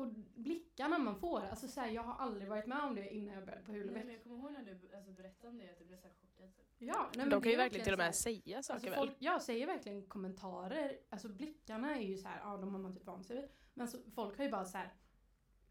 [0.01, 3.35] och blickarna man får, alltså så här, jag har aldrig varit med om det innan
[3.35, 4.05] jag började på Nej, Hulebäck.
[4.05, 6.15] men jag kommer ihåg när du alltså, berättade om det att du blev så här
[6.15, 6.57] chockad.
[6.57, 6.67] Typ.
[6.79, 8.99] Ja, nej, men De kan ju är verkligen till och med säga saker Alltså väl?
[8.99, 12.95] folk, jag säger verkligen kommentarer, alltså blickarna är ju så här, ja de har man
[12.95, 13.49] typ vant sig vid.
[13.75, 14.95] Men så, folk har ju bara så här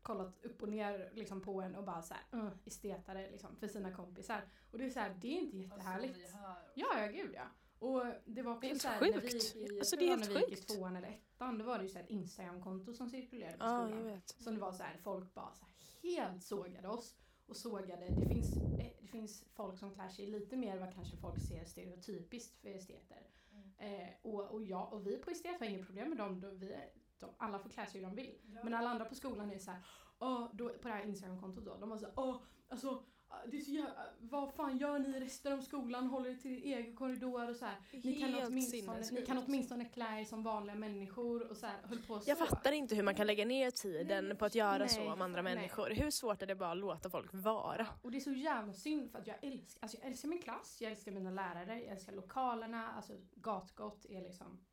[0.01, 3.67] kollat upp och ner liksom på en och bara så här, uh, estetare liksom för
[3.67, 4.41] sina kompisar.
[4.71, 6.13] Och det är så här, det är inte jättehärligt.
[6.13, 6.71] Alltså, vi hör.
[6.75, 7.47] Ja, ja gud ja.
[7.79, 9.33] Och det var också Det är helt så här, när vi sjukt.
[9.55, 10.67] gick i, Alltså, det är helt när vi gick i sjukt.
[10.69, 13.97] tvåan eller ettan, då var det ju så ett Instagramkonto som cirkulerade på skolan.
[13.97, 14.29] jag vet.
[14.29, 15.73] Som det var så här, folk bara så här
[16.19, 17.15] helt sågade oss.
[17.47, 21.17] Och sågade, det finns, eh, det finns folk som klär sig lite mer vad kanske
[21.17, 23.27] folk ser stereotypiskt för esteter.
[23.51, 23.71] Mm.
[24.01, 26.71] Eh, och, och jag och vi på estet har inget problem med dem, då vi,
[26.73, 28.35] är- de, alla får klä sig hur de vill.
[28.55, 28.63] Ja.
[28.63, 29.81] Men alla andra på skolan är så här,
[30.19, 33.03] "Åh", då, på det här Instagramkontot då, de var så här, åh, alltså
[33.45, 36.07] det är så jävla, vad fan gör ni resten av skolan?
[36.07, 37.75] Håller er till er egen korridor och så här.
[37.91, 41.77] Ni kan, Helt åtminstone, ni kan åtminstone klä er som vanliga människor och så här,
[41.83, 42.29] höll på så.
[42.29, 45.13] Jag fattar inte hur man kan lägga ner tiden Nej, på att göra nej, så
[45.13, 45.55] om andra nej.
[45.55, 45.89] människor.
[45.89, 47.87] Hur svårt är det bara att låta folk vara?
[48.01, 50.77] Och det är så jävla synd för att jag älskar, alltså jag älskar min klass,
[50.81, 54.65] jag älskar mina lärare, jag älskar lokalerna, alltså gatgott är liksom,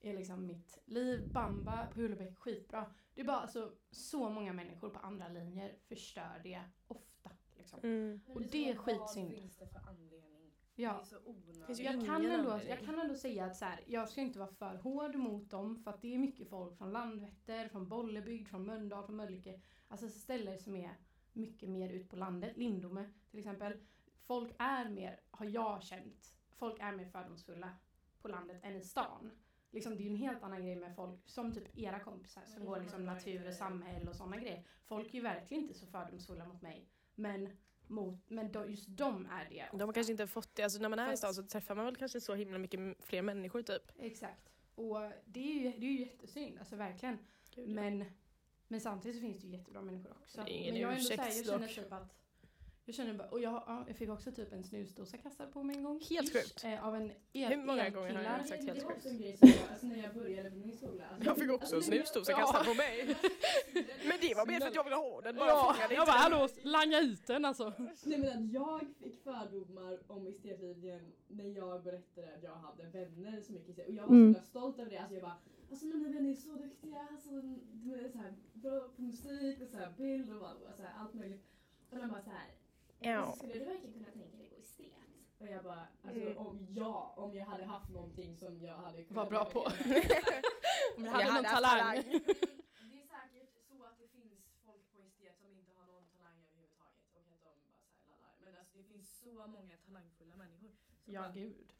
[0.00, 1.32] är liksom mitt liv.
[1.32, 2.94] Bamba på Hulebäck, skitbra.
[3.14, 7.15] Det är bara alltså så många människor på andra linjer förstör det ofta.
[7.66, 7.90] Liksom.
[7.90, 8.20] Mm.
[8.26, 9.30] Och det är vad skitsynd.
[9.30, 10.52] finns det för anledning?
[10.74, 10.92] Ja.
[10.92, 11.66] Det är så onödigt.
[11.66, 14.38] Finns ju Jag kan, ändå, jag kan ändå säga att så här, jag ska inte
[14.38, 18.48] vara för hård mot dem för att det är mycket folk från Landvetter, från Bollebygd,
[18.48, 19.60] från Mölndal, från Mölnlycke.
[19.88, 20.94] Alltså ställen som är
[21.32, 22.56] mycket mer ut på landet.
[22.56, 23.80] Lindome till exempel.
[24.26, 27.76] Folk är mer, har jag känt, folk är mer fördomsfulla
[28.22, 29.30] på landet än i stan.
[29.70, 32.64] Liksom, det är ju en helt annan grej med folk som typ era kompisar som
[32.64, 34.64] går liksom natur och samhälle och sådana grejer.
[34.84, 36.88] Folk är ju verkligen inte så fördomsfulla mot mig.
[37.16, 37.56] Men,
[37.86, 39.68] mot, men då, just de är det.
[39.72, 41.74] De har kanske inte fått det, alltså när man är i Fast- stan så träffar
[41.74, 43.82] man väl kanske så himla mycket fler människor typ.
[43.98, 44.50] Exakt.
[44.74, 47.18] Och det är ju, det är ju jättesynd, alltså verkligen.
[47.56, 48.04] Men,
[48.68, 50.42] men samtidigt så finns det ju jättebra människor också.
[50.44, 52.16] Det är ingen men jag, är ändå ursäkt så här, jag känner typ att
[52.88, 55.76] jag känner bara, och jag, ja, jag fick också typ en snusdosa kastad på mig
[55.76, 56.00] en gång.
[56.10, 56.64] Helt sjukt.
[56.64, 58.96] Eh, av en el, Hur många gånger har jag sagt helt sjukt?
[58.96, 61.04] också en grej som jag, alltså när jag började på min skola.
[61.12, 62.38] Alltså, Jag fick också en snusdosa Ja.
[62.38, 63.06] kastad på mig.
[64.08, 66.10] Men det var mer för att jag ville ha den, bara Ja, jag inte bara
[66.16, 67.72] hallå, langa ut den alltså.
[68.04, 73.40] Nej men att jag fick fördomar om estetlinjen när jag berättade att jag hade vänner
[73.40, 73.72] som gick i.
[73.72, 74.34] Och jag var så Mm.
[74.34, 74.98] stolt över det.
[74.98, 75.36] Alltså jag bara,
[75.70, 79.68] alltså mina vänner är så duktiga, alltså, de är så här bra på musik och
[79.68, 81.44] så här bild och, och så här, allt möjligt.
[81.90, 82.46] Och de bara så här,
[82.98, 83.16] Ja.
[83.18, 84.92] "Alltså, skulle du verkligen kunna tänka dig gå estet?
[85.38, 86.36] Och jag bara, alltså Mm.
[86.38, 89.60] om ja, om jag hade haft någonting som jag hade kunnat Var bra på.
[90.96, 91.78] Om jag Jag hade någon hade talang.
[91.78, 92.02] talang.
[92.90, 96.36] Det är säkert så att det finns folk på estet som inte har någon talang
[96.44, 98.34] överhuvudtaget och att de bara så här lallar.
[98.44, 100.68] Men alltså det finns så många talangfulla människor
[101.04, 101.72] som Ja bara gud.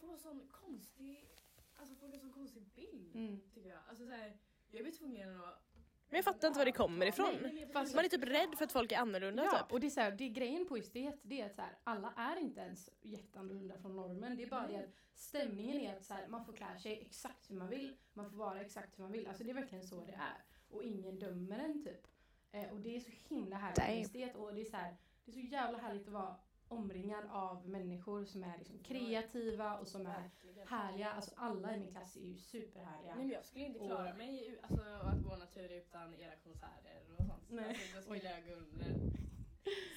[0.00, 1.28] får sån konstig,
[1.76, 3.40] alltså får en sån konstig bild Mm.
[3.54, 3.78] tycker jag.
[3.88, 4.38] Alltså så här,
[4.70, 5.71] jag blir tvungen att
[6.12, 7.34] Men jag fattar inte var det kommer ifrån.
[7.74, 9.72] Man är typ rädd för att folk är annorlunda Ja, typ.
[9.72, 11.78] och det är, så här, det är grejen på estet, det är att så här,
[11.84, 14.36] alla är inte ens jätteannorlunda från normen.
[14.36, 17.50] Det är bara det att stämningen är att så här, man får klä sig exakt
[17.50, 19.26] hur man vill, man får vara exakt hur man vill.
[19.26, 20.44] Alltså det är verkligen så det är.
[20.70, 22.06] Och ingen dömer en typ.
[22.52, 24.76] Eh, och det är så himla härligt med estet och det är så
[25.24, 26.36] det är så jävla härligt att vara
[26.72, 30.30] omringad av människor som är liksom kreativa och som är
[30.68, 31.10] härliga.
[31.12, 33.14] Alltså alla i min klass är ju superhärliga.
[33.14, 37.00] Nej men jag skulle inte klara Och- mig alltså, att gå natur utan era konserter
[37.18, 37.42] och sånt.
[37.48, 37.68] Nej.
[37.68, 39.12] Alltså, då skulle jag gå under.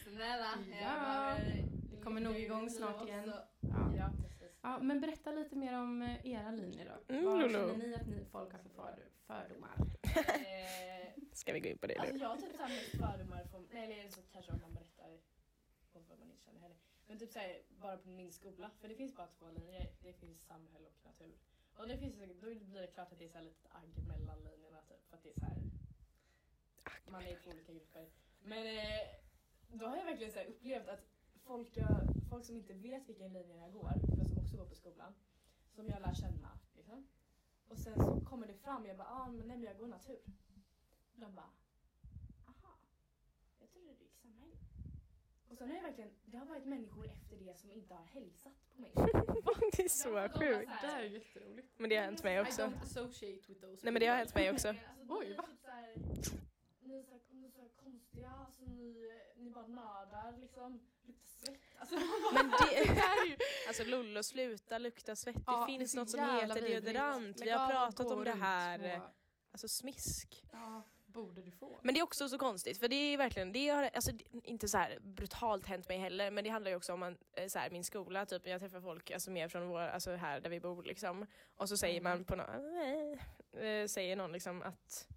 [0.03, 0.53] Snälla.
[0.81, 1.35] Ja,
[1.91, 3.33] det kommer nog igång snart igen.
[3.59, 3.93] Ja.
[3.97, 4.11] Ja.
[4.61, 7.13] Ja, men berätta lite mer om eh, era linjer då.
[7.13, 9.75] Mm, Vad känner ni att ni folk har för för- fördomar?
[10.03, 12.19] Eh, Ska vi gå in på det Alltså nu?
[12.21, 12.69] jag har typ såhär
[12.99, 15.09] fördomar från, nej eller så kanske om man berättar
[15.93, 16.77] om vad man inte känner heller.
[17.07, 19.91] Men typ såhär bara på min skola, för det finns bara två linjer.
[20.01, 21.35] Det finns samhälle och natur.
[21.77, 24.43] Och det finns, då blir det klart att det är så här lite agg mellan
[24.43, 25.09] linjerna typ.
[25.09, 25.57] För att det är så här,
[27.11, 28.09] man är i två olika grupper.
[28.43, 29.07] Men eh,
[29.67, 31.05] då har jag verkligen så upplevt att
[31.45, 31.89] folk, jag,
[32.29, 35.13] folk som inte vet vilken linje jag går, men som också går på skolan,
[35.75, 36.59] som jag lär känna.
[36.75, 37.07] Liksom.
[37.67, 40.19] Och sen så kommer det fram, jag bara, ah, men nej men jag går natur.
[41.15, 41.53] De bara,
[42.45, 42.77] aha,
[43.59, 44.55] jag trodde du gick samhälle.
[45.49, 48.53] Och sen har jag verkligen, det har varit människor efter det som inte har hälsat
[48.75, 48.91] på mig.
[49.77, 50.71] Det är så sjukt.
[50.81, 51.67] så här- jätteroligt.
[51.77, 52.71] Men det har hänt mig också.
[52.81, 54.67] associate with those Nej men det har hänt mig också.
[55.07, 55.43] Alltså, Oj, är va?
[55.43, 56.33] Typ
[56.81, 60.79] ni är så, här, ni är så här konstiga, alltså, ni, ni bara nördar liksom,
[61.03, 61.59] luktar svett.
[61.79, 61.95] Alltså,
[62.33, 63.37] Men det,
[63.67, 65.35] alltså Lollo, sluta lukta svett.
[65.35, 66.85] Det Ja, finns är så något som heter vidrigt.
[66.85, 67.41] deodorant.
[67.41, 68.99] Vi har pratat om det här.
[68.99, 69.05] på-
[69.51, 70.45] Alltså smisk.
[70.51, 70.83] Ja,
[71.15, 71.79] borde du få.
[71.81, 74.11] Men det är också så konstigt för det är verkligen, det har alltså,
[74.43, 77.47] inte så här brutalt hänt mig heller men det handlar ju också om man, eh,
[77.47, 80.49] så här, min skola, typ jag träffar folk alltså, mer från vår, alltså här där
[80.49, 82.47] vi bor liksom och så säger man på någon,
[83.53, 85.07] eh, säger någon liksom att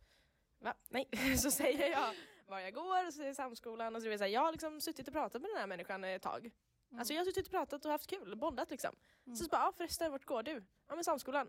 [0.61, 0.75] Va?
[0.89, 1.09] Nej.
[1.39, 2.15] Så säger jag
[2.47, 5.09] var jag går och så säger samskolan och så är det jag har liksom suttit
[5.09, 6.39] och pratat med den här människan ett tag.
[6.41, 6.99] Mm.
[6.99, 8.97] Alltså jag har suttit och pratat och haft kul, bondat liksom.
[9.27, 9.37] Mm.
[9.37, 10.65] Så, så bara, ja förresten vart går du?
[10.89, 11.49] Ja men samskolan.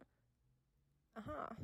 [1.18, 1.56] Aha.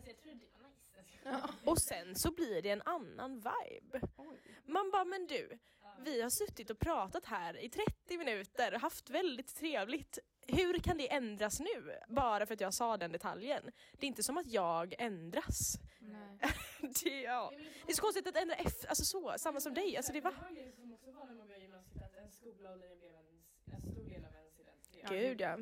[0.00, 0.98] Alltså jag tror det var nice.
[0.98, 1.50] Alltså, Ja.
[1.64, 4.00] Och sen så blir det en annan vibe.
[4.16, 4.38] Oj.
[4.64, 5.58] Man bara, men du,
[6.04, 10.18] vi har suttit och pratat här i 30 minuter och haft väldigt trevligt.
[10.46, 11.98] Hur kan det ändras nu?
[12.08, 13.62] Bara för att jag sa den detaljen.
[13.92, 15.78] Det är inte som att jag ändras.
[15.98, 16.38] Nej.
[17.04, 17.52] Det, ja.
[17.86, 19.96] det är så konstigt att ändra efter, alltså så, samma som dig.
[19.96, 20.30] Alltså det var...
[20.30, 22.78] Det var en grej som också var när man började gymnasiet att en skola och
[22.78, 25.08] livet blev en, en stor del av ens identitet.
[25.08, 25.58] Gud ja.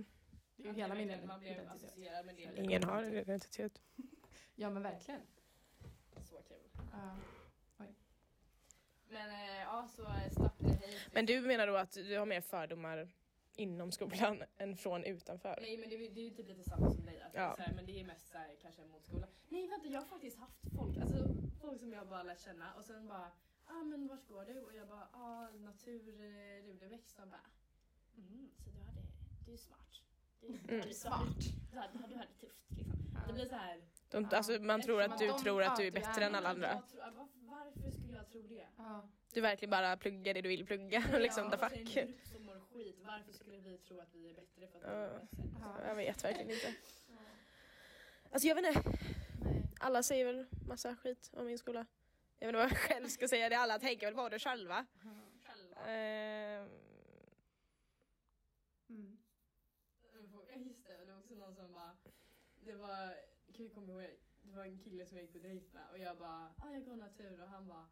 [0.56, 1.68] Det är ju hela min identitet.
[1.68, 2.62] associerad med det.
[2.62, 3.82] Ingen har en identitet.
[4.54, 5.20] Ja men verkligen.
[6.92, 7.16] Ja.
[9.10, 10.98] Men eh, ja, så eh, stack det hit.
[11.12, 13.08] Men du menar då att du har mer fördomar
[13.56, 15.58] inom skolan än från utanför?
[15.62, 17.20] Nej men det, är- det är ju typ lite samma som dig.
[17.20, 17.54] Att Ja.
[17.56, 19.28] så här, men det är mest så här, kanske mot skolan.
[19.48, 21.28] Nej vänta jag har faktiskt haft folk, alltså
[21.60, 23.30] folk som jag bara lärt känna och sen bara
[23.66, 24.60] ah men vart går du?
[24.60, 27.16] Och jag bara ah natur, eh, Rudeväxt.
[27.16, 27.40] De bara
[28.16, 29.02] mm, så du hade,
[29.46, 30.02] du är smart.
[30.40, 30.88] Du, du Mm.
[30.88, 31.36] är smart.
[31.72, 32.98] Du hade, du hade det tufft liksom.
[33.26, 33.80] Det blir så här.
[34.10, 36.22] De, alltså, man tror att du att de- tror att du är ja, du bättre
[36.22, 36.82] är- än alla andra.
[36.90, 38.66] Tror, var, varför skulle jag tro det?
[38.76, 39.08] Ja.
[39.32, 41.04] Du verkligen bara pluggar det du vill plugga.
[41.18, 41.78] liksom, Ja, the och är fuck.
[41.78, 42.96] en grupp som mår skit.
[43.06, 45.08] Varför skulle vi tro att vi är bättre för att vi Ja.
[45.08, 45.28] mår bättre?
[45.82, 45.88] Ja.
[45.88, 46.74] Jag vet verkligen inte.
[48.32, 48.82] Alltså jag vet inte,
[49.44, 49.62] Nej.
[49.80, 51.86] alla säger väl massa skit om min skola.
[52.38, 54.86] Jag vet inte vad jag själv ska säga, det alla tänker väl på det själva.
[55.46, 55.86] Själva.
[55.90, 56.68] Ehm,
[58.90, 59.18] Mm.
[60.48, 61.96] Ja just det, det var också någon som bara
[62.64, 63.14] Det var,
[63.58, 64.10] kan jag komma ihåg,
[64.42, 66.84] det var en kille som jag gick på dejt med och jag bara ah, jag
[66.84, 67.88] går natur och han bara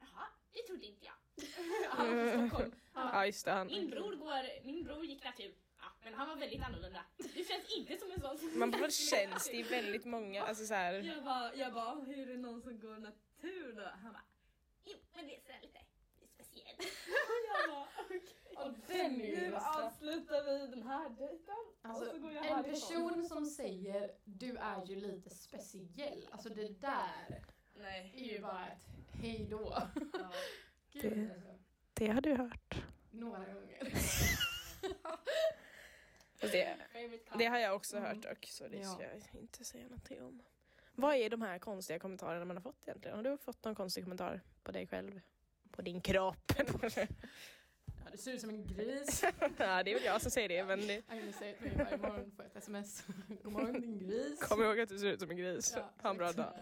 [0.00, 1.14] Jaha, det trodde inte jag.
[1.90, 2.72] han var från Stockholm.
[2.92, 3.66] Han bara, ja just det, han.
[3.66, 5.54] min bror går, min bror gick natur.
[5.80, 7.04] Ja, men han var väldigt annorlunda.
[7.16, 8.58] Du känns inte som en sån.
[8.58, 10.92] Man bara känns, det är väldigt många, alltså så här.
[10.92, 13.82] Jag bara, jag bara, hur är det någon som går natur då?
[14.02, 14.24] Han bara,
[14.84, 15.80] jo men det är sådär lite
[16.34, 16.78] speciellt.
[17.48, 18.45] jag bara, okej.
[18.56, 21.54] Och den Nu avslutar vi den här dejten.
[21.82, 22.72] Alltså, och så går jag en härifrån.
[23.10, 27.42] person som säger du är ju lite speciell, alltså det där
[27.74, 28.78] Nej, är ju bara ett
[29.12, 29.72] hej då.
[29.74, 29.88] Ja.
[30.92, 31.58] Gud, Det- alltså.
[31.94, 32.82] Det har du hört.
[33.10, 33.92] Några gånger.
[36.40, 36.76] Det,
[37.38, 38.08] det har jag också Mm.
[38.14, 40.42] hört dock, så det ska jag inte säga någonting om.
[40.94, 43.16] Vad är de här konstiga kommentarerna man har fått egentligen?
[43.16, 45.20] Har du fått någon konstig kommentar på dig själv?
[45.70, 46.52] På din kropp?
[48.06, 49.22] Ja, du ser ut som en gris.
[49.58, 51.96] ja, det är väl jag som säger det, men det, Agnes säger till mig varje
[51.96, 53.06] morgon på ett sms.
[53.42, 54.40] God morgon din gris.
[54.42, 55.72] kom ihåg att du ser ut som en gris.
[55.76, 56.54] Ja, ha en bra dag.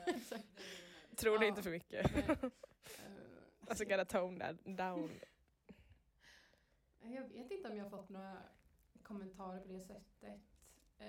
[1.17, 1.49] Tror det Ja.
[1.49, 2.15] inte för mycket.
[2.15, 2.25] Nej.
[2.29, 2.51] Eh,
[3.69, 5.11] Alltså gotta tone that down.
[7.01, 8.37] Jag vet inte om jag har fått några
[9.03, 10.41] kommentarer på det sättet.
[10.99, 11.09] Eh,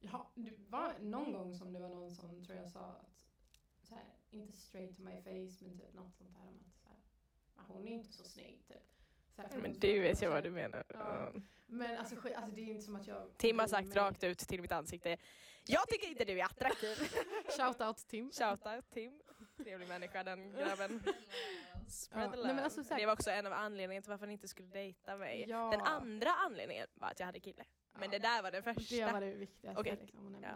[0.00, 4.04] ja, det var någon gång som det var någon som tror jag sa att här,
[4.30, 6.75] inte straight to my face men typ något sånt här om att så här, "Ah,
[7.56, 8.76] hon är inte så snygg typ.
[9.36, 10.84] Så här, Men det vet jag vad du menar.
[10.88, 11.32] Ja.
[11.66, 13.38] Men alltså, alltså det är inte som att jag...
[13.38, 15.16] Tim har sagt rakt ut till mitt ansikte.
[15.68, 16.96] Jag tycker inte du är attraktiv.
[17.58, 18.30] Shout out Tim.
[18.32, 19.20] Shoutout Tim.
[19.56, 21.02] Trevlig människa den grabben.
[21.88, 22.54] Spread the nej, love.
[22.54, 24.68] men alltså så här- det var också en av anledningarna till varför han inte skulle
[24.68, 25.44] dejta mig.
[25.48, 25.70] Ja.
[25.70, 27.64] Den andra anledningen var att jag hade kille.
[27.92, 28.08] Men Ja.
[28.08, 28.96] det där var den första.
[29.06, 29.80] Det var det viktigaste.
[29.80, 29.98] Okej.
[30.00, 30.36] Liksom.
[30.42, 30.48] Ja.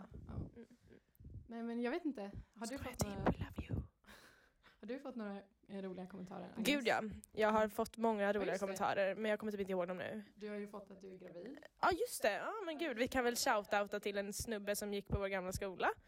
[0.56, 0.66] Mm.
[1.46, 2.30] Nej men jag vet inte.
[2.54, 3.79] Har du, fått Tim, I love you.
[4.80, 5.36] Har du fått några
[5.68, 6.48] eh, roliga kommentarer?
[6.56, 6.66] Agnes?
[6.68, 7.02] Gud ja,
[7.32, 8.58] jag har fått många roliga det.
[8.58, 10.22] kommentarer men jag kommer typ inte ihåg dem nu.
[10.34, 11.58] Du har ju fått att du är gravid.
[11.80, 15.08] Ja just det, ja men gud vi kan väl shoutouta till en snubbe som gick
[15.08, 15.90] på vår gamla skola.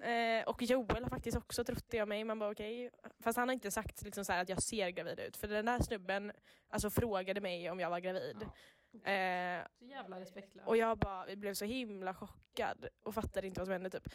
[0.00, 2.90] Eh, och Joel har faktiskt också trott det om mig, man bara okej.
[3.20, 5.36] Fast han har inte sagt liksom så att jag ser gravid ut.
[5.36, 6.32] För den där snubben
[6.68, 8.42] alltså, frågade mig om jag var gravid.
[8.42, 10.68] Eh, Så jävla respektlöst.
[10.68, 14.08] och jag bara vi blev så himla chockad och fattade inte vad som hände typ.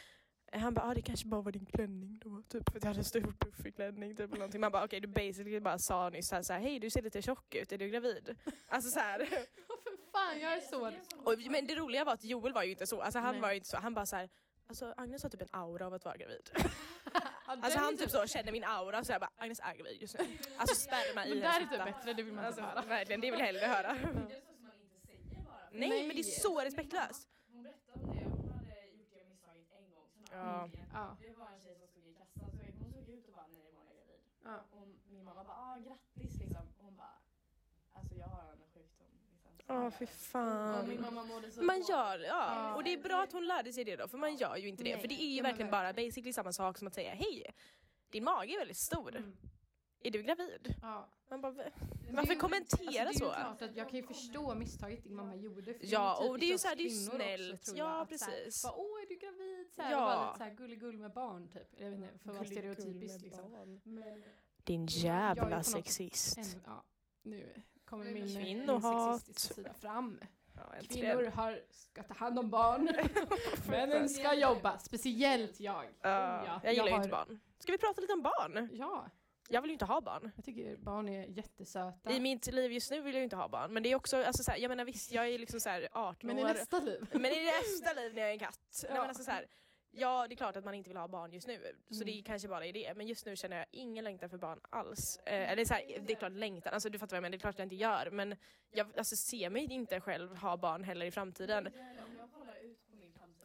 [0.53, 2.99] Han bara, ah, det kanske bara var din klänning då, typ för att jag hade
[2.99, 4.61] en stor puffig klänning typ eller någonting.
[4.61, 7.01] Man bara okej du basically bara sa nyss så här, så här, hej du ser
[7.01, 8.35] lite tjock ut, är du gravid?
[8.67, 9.19] Alltså så här.
[9.69, 10.87] Åh, för fan jag är så...
[11.23, 13.41] Och, men det roliga var att Joel var ju inte så, alltså han Nej.
[13.41, 14.29] var ju inte så, han bara så här.
[14.67, 16.49] Alltså Agnes har typ en aura av att vara gravid.
[17.47, 20.19] Ja, Alltså han typ så känner min aura så jag bara Agnes är gravid just
[20.19, 20.25] nu.
[20.57, 22.85] Alltså sperma i Men där är typ bättre, det vill man Alltså inte höra.
[22.85, 23.93] verkligen, det vill jag hellre höra.
[25.71, 26.07] Nej.
[26.07, 27.27] men det är så respektlöst.
[27.53, 30.07] Hon berättade om det, hon hade gjort det misstaget en gång.
[30.13, 30.37] Sen Ja.
[30.37, 30.89] aldrig igen.
[30.93, 31.17] Ja.
[31.21, 33.69] Det var en tjej som stod i kassan, så hon såg ut och bara nej
[33.69, 34.31] imorgon är jag gravid.
[34.43, 34.57] Ja.
[34.77, 36.65] Och min mamma bara ah grattis liksom.
[36.77, 37.17] Och hon bara
[37.93, 39.07] alltså jag har en sjukdom.
[39.31, 39.51] Liksom.
[39.67, 41.01] Så Åh jag- fy min fan.
[41.01, 42.45] mamma mådde så Man gör, ja.
[42.55, 42.75] Ja.
[42.75, 44.83] Och det är bra att hon lärde sig det då, för man gör ju inte
[44.83, 44.91] det.
[44.93, 47.45] Nej, För det är ju ja, verkligen bara basically samma sak som att säga hej,
[48.09, 49.15] din mage är väldigt stor.
[49.15, 49.37] Mm.
[50.03, 50.75] Är du gravid?
[50.81, 51.09] Ja.
[51.29, 51.53] Man bara,
[52.11, 53.31] varför kommentera alltså, så?
[53.31, 55.73] Klart att jag kan ju förstå misstaget din mamma gjorde.
[55.73, 57.63] För Ja, och det är ju typiskt så här, det är kvinnor också, snällt.
[57.65, 58.63] tror jag, Ja, att så här, precis.
[58.63, 59.71] Bara, Åh, är du gravid?
[59.75, 59.97] Så här, Ja.
[59.97, 61.67] och vara lite så här gullig med barn typ.
[61.77, 63.79] Jag vet inte, för att vara stereotypisk liksom.
[63.83, 64.23] Men
[64.63, 66.37] Din jävla sätt sexist.
[66.37, 66.83] en, ja,
[67.23, 67.53] nu
[67.85, 69.21] kommer min, eh, min kvinnohat.
[69.21, 70.19] sexistiska sida fram.
[70.55, 72.89] Ja, Kvinnor har, ska ta hand om barn.
[73.69, 75.85] Männen ska jobba, speciellt jag.
[76.01, 77.39] Ja, Ja, jag gillar ju har- inte barn.
[77.59, 78.69] Ska vi prata lite om barn?
[78.73, 79.09] Ja,
[79.51, 80.31] Jag vill ju inte ha barn.
[80.35, 82.11] jag tycker barn är jättesöta.
[82.11, 83.73] I mitt liv just nu vill jag ju inte ha barn.
[83.73, 85.87] Men det är också, alltså, så här, jag menar visst, jag är liksom så här
[85.91, 86.47] 18 Men i år.
[86.47, 87.07] nästa liv.
[87.11, 88.59] Men i nästa liv när jag är en katt.
[88.83, 89.01] Nej, Ja.
[89.01, 89.47] men alltså, så här,
[89.91, 91.59] ja, det är klart att man inte vill ha barn just nu.
[91.89, 92.05] Så Mm.
[92.05, 92.93] det är kanske bara är det.
[92.97, 95.17] Men just nu känner jag ingen längtan för barn alls.
[95.25, 97.37] Eh, eller så här, det är klart längtan, alltså, du fattar vad jag menar, det
[97.37, 98.09] är klart att jag inte gör.
[98.11, 98.35] Men
[98.71, 101.69] jag alltså, ser mig inte själv ha barn heller i framtiden.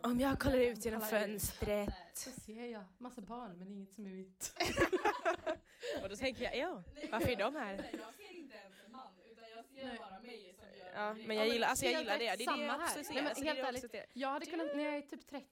[0.01, 1.95] Om jag kollar ut jag genom fönstret.
[2.15, 4.53] Så ser jag massa barn men inget som är vitt.
[6.03, 7.73] Och då tänker jag, ja, varför är de här?
[7.93, 9.99] Jag ser inte ens en man utan jag ser Nej.
[9.99, 12.25] bara mig som gör Ja, men jag men gillar, alltså jag gillar det.
[12.25, 13.03] Det är det samma jag också här.
[13.05, 13.15] ser.
[13.15, 14.07] Nej, men Alltså, helt jag ärligt, också ser.
[14.13, 15.47] Jag hade kunnat, när jag är typ 30,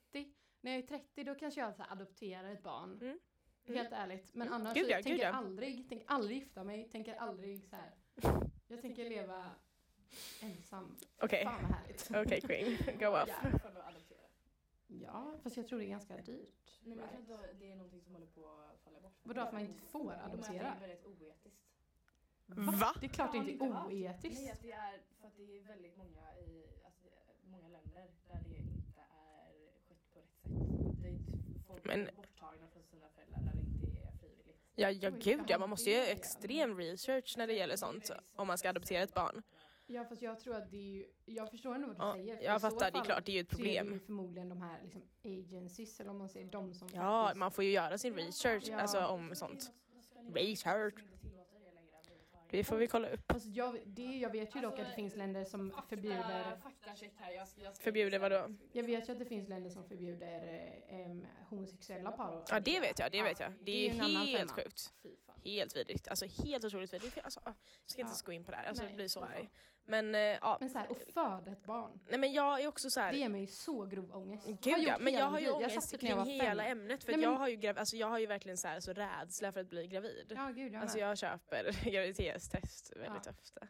[0.60, 2.98] när jag är 30 då kanske jag så här, adopterar ett barn.
[3.02, 3.18] Mm.
[3.66, 4.34] Helt ärligt.
[4.34, 4.60] Men Mm.
[4.60, 5.36] annars Gud ja, tänker gud jag ja.
[5.38, 7.90] aldrig, tänker aldrig gifta mig, tänker aldrig så här.
[8.68, 9.50] Jag tänker leva
[10.40, 10.96] ensam.
[11.20, 12.10] Okej, Fan vad härligt.
[12.10, 13.28] okej Queen, go off.
[14.86, 14.96] Ja.
[15.32, 16.80] Ja, fast jag tror det är ganska dyrt.
[16.84, 19.12] Nej, men jag tror det är någonting som håller på att falla bort.
[19.22, 20.52] Vadå att man inte får adoptera?
[20.62, 21.60] Det är väldigt oetiskt.
[22.46, 22.94] Va?
[23.00, 24.52] Det är klart det inte är Nej, oetiskt.
[24.52, 27.06] att det är för att det är väldigt många i alltså,
[27.44, 29.52] många länder där det inte är
[29.84, 31.00] skött på rätt sätt.
[31.02, 31.32] Det är inte
[31.66, 34.58] folk Men- borttagna från sina föräldrar där det inte är frivilligt.
[34.74, 38.46] Ja, ja gud ja, man måste ju göra extrem research när det gäller sånt om
[38.46, 39.42] man ska adoptera ett barn.
[39.86, 42.42] Ja fast jag tror att det är ju, jag förstår ändå vad du Ja, säger.
[42.42, 44.00] jag fattar, det är klart det är ju ett så är det ju problem.
[44.06, 47.64] förmodligen de här liksom agencies eller om man säger de som Ja, faktiskt, man får
[47.64, 48.76] ju göra sin research Ja.
[48.80, 49.72] alltså om sånt.
[50.34, 50.94] Research.
[52.50, 52.56] Det.
[52.56, 53.32] Det får vi kolla upp.
[53.32, 57.12] Fast jag, det, jag vet ju dock att det finns länder som Fakta- förbjuder Faktacheck
[57.16, 57.32] här.
[57.32, 58.54] Jag, ska- jag ska Förbjuder vadå?
[58.72, 61.16] Jag vet ju att det finns länder som förbjuder eh,
[61.48, 63.52] homosexuella par Ja det vet jag, det vet jag.
[63.62, 64.92] Det är en annan helt sjukt.
[65.02, 65.33] Fy fan.
[65.44, 66.08] Helt vidrigt.
[66.08, 67.18] Alltså helt otroligt vidrigt.
[67.24, 68.06] Alltså, ah, jag ska inte Ja.
[68.06, 69.50] ens gå in på det här, alltså Nej, jag blir så arg.
[69.86, 70.56] Men eh, ja.
[70.60, 73.12] Men så här, att föda ett barn, Nej men jag är också så här.
[73.12, 74.46] det ger mig ju så grov ångest.
[74.46, 75.46] Gud ja, gjort men jag har ju.
[75.46, 76.78] Jag ångest satt när jag kring hela fem.
[76.78, 78.80] ämnet för Nej, men- jag har ju, grav, alltså, jag har ju verkligen så, här,
[78.80, 80.32] så rädsla för att bli gravid.
[80.36, 83.32] Ja gud jag Alltså jag köper graviditetstest väldigt Ja.
[83.32, 83.66] ofta.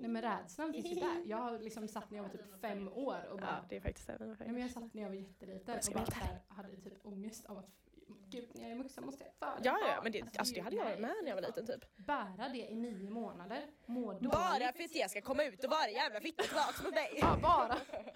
[0.00, 1.22] Nej men rädslan finns ju där.
[1.26, 3.80] Jag har liksom satt när jag var typ fem år och bara Ja det är
[3.80, 6.76] faktiskt även Nej, men jag satt när jag var jätteliten Jag och bara här, hade
[6.76, 7.70] typ ångest av att
[8.06, 10.76] gud när jag är vuxen måste jag föda Ja ja men det, alltså, det hade
[10.76, 11.96] jag med när jag var liten typ.
[11.96, 14.30] Bära det i nio månader, må dåligt.
[14.30, 17.18] Bara för att det ska komma ut och vara jävla fitta tillbaks mot dig.
[17.20, 17.68] Ja, bara.
[17.68, 18.10] Det är det.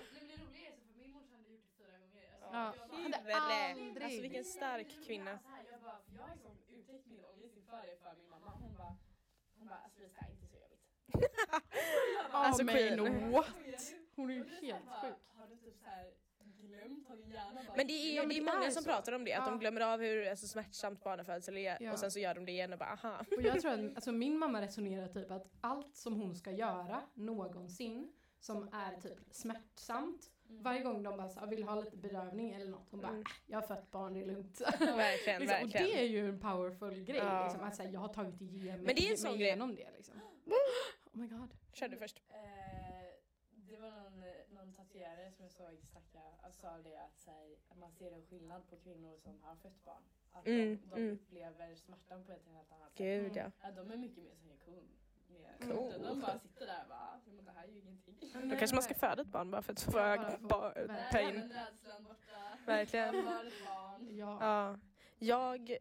[2.53, 2.75] Alltså, Ja.
[3.29, 4.03] jag Hade aldrig.
[4.05, 5.31] Alltså vilken stark kvinna.
[5.31, 8.51] Jag, bara, för jag har liksom uttryckt min ångest inför det för min mamma.
[8.51, 8.97] Hon bara,
[9.59, 10.81] hon bara alltså Lisa, inte så jobbigt.
[12.33, 13.31] Alltså, men Queen.
[13.33, 13.47] what?
[14.17, 15.15] Hon är ju det helt sjuk.
[15.37, 15.91] Har du typ så
[17.17, 18.89] hjärna bara Men det är, Ja, men det är det många är som så.
[18.91, 19.51] pratar om det, att Ja.
[19.51, 21.93] de glömmer av hur alltså, smärtsamt barnafödsel är Ja.
[21.93, 23.25] och sen så gör de det igen och bara aha.
[23.37, 27.03] Och jag tror att alltså, min mamma resonerar typ att allt som hon ska göra
[27.15, 30.63] någonsin som är typ smärtsamt Mm.
[30.63, 33.21] varje gång de bara så, här, vill ha lite bedövning eller något hon bara Mm.
[33.21, 34.61] "Äh, jag har fött barn det är lugnt.
[34.81, 35.87] Verkligen, liksom, och verkligen.
[35.87, 37.45] det är ju en powerful grej Ja.
[37.45, 39.57] liksom, att säga jag har tagit igenom, Men det är en sån grej.
[39.57, 40.15] det liksom.
[41.13, 41.51] Oh my god.
[41.73, 42.23] Kör du först.
[42.29, 42.37] Eh,
[43.51, 47.47] det var någon, någon tatuerare som jag såg snacka, alltså, sa det att, så här,
[47.69, 50.03] att man ser en skillnad på kvinnor som har fött barn.
[50.33, 51.15] Att Mm, de, de mm.
[51.15, 52.97] upplever smärtan på ett helt annat sätt.
[52.99, 53.51] Gud ja.
[53.61, 54.85] Att de är mycket mer såhär cool.
[55.29, 56.03] Med, Cool.
[56.03, 58.19] De bara sitter där och bara, men det här är ju ingenting.
[58.51, 61.11] Då kanske man ska föda ett barn bara för att få Ja, ba- verkligen.
[61.13, 61.35] ta in.
[61.39, 62.59] Men rädslan borta.
[62.67, 63.15] Verkligen.
[63.65, 63.99] Ja,
[64.41, 64.79] Ja.
[65.19, 65.77] Jag...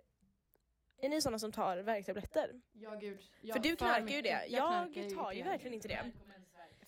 [1.02, 2.62] Är ni sådana som tar värktabletter?
[2.72, 3.20] ja gud.
[3.42, 4.46] Ja, för du knarkar ju det.
[4.48, 6.12] Jag Jag, tar ju verkligen inte det.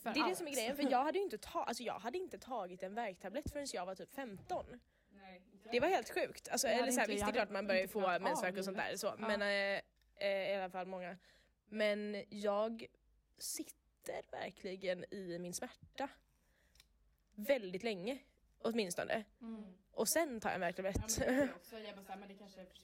[0.04, 0.38] Det är det allt.
[0.38, 2.94] som är grejen, för jag hade ju inte, ta- alltså, jag hade inte tagit en
[2.96, 4.66] värktablett förrän jag var typ 15.
[5.10, 6.48] Nej, inte Det var helt sjukt.
[6.50, 8.78] Alltså, eller så här, inte- visst det är klart man börjar få mensvärk och sånt
[8.78, 9.16] där så, Ja.
[9.28, 9.82] men eh,
[10.28, 11.18] eh, i alla fall många.
[11.70, 12.86] Men jag
[13.38, 16.10] sitter verkligen i min smärta.
[17.36, 18.18] Väldigt länge
[18.62, 19.24] åtminstone.
[19.42, 19.66] Mm.
[19.92, 21.18] Och sen tar jag en värktablett.
[21.28, 21.96] men det jag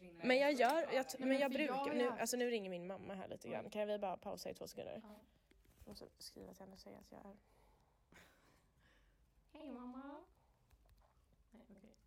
[0.08, 0.28] men det.
[0.28, 3.50] Men gör, jag, men men jag brukar, nu, alltså nu ringer min mamma här lite
[3.50, 3.70] grann.
[3.70, 5.02] Kan vi bara pausa i två sekunder?
[5.04, 5.20] Ja.
[5.88, 7.36] Jag måste skriva till henne och säga att jag är...
[9.52, 10.16] Hej mamma.
[11.52, 11.98] Nej, okej.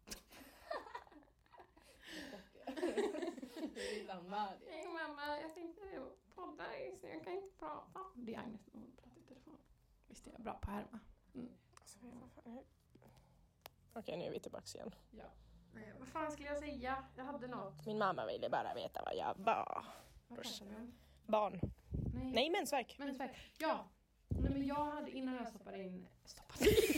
[4.07, 4.37] Samma.
[4.71, 5.81] Hej mamma, jag tänkte
[6.35, 8.01] podda just nu, jag kan inte prata.
[8.15, 9.59] Det är Agnes när hon pratar i telefon.
[10.09, 11.01] Visst är jag bra på att härma?
[11.81, 11.99] Alltså,
[12.45, 12.65] är det?
[13.93, 14.95] Okej, nu är vi tillbaka igen.
[15.11, 15.25] Ja.
[15.99, 17.05] vad fan skulle jag säga?
[17.17, 17.87] Jag hade något.
[17.87, 19.85] Min mamma ville bara veta vad jag var.
[20.29, 20.47] Vad?
[21.27, 21.61] Barn.
[22.23, 22.33] Nej.
[22.33, 22.99] Nej, mensvärk.
[22.99, 23.37] Mensvärk.
[23.59, 23.89] Ja.
[24.29, 26.07] Nej, men jag hade innan jag stoppade in...
[26.25, 26.77] Stoppade in?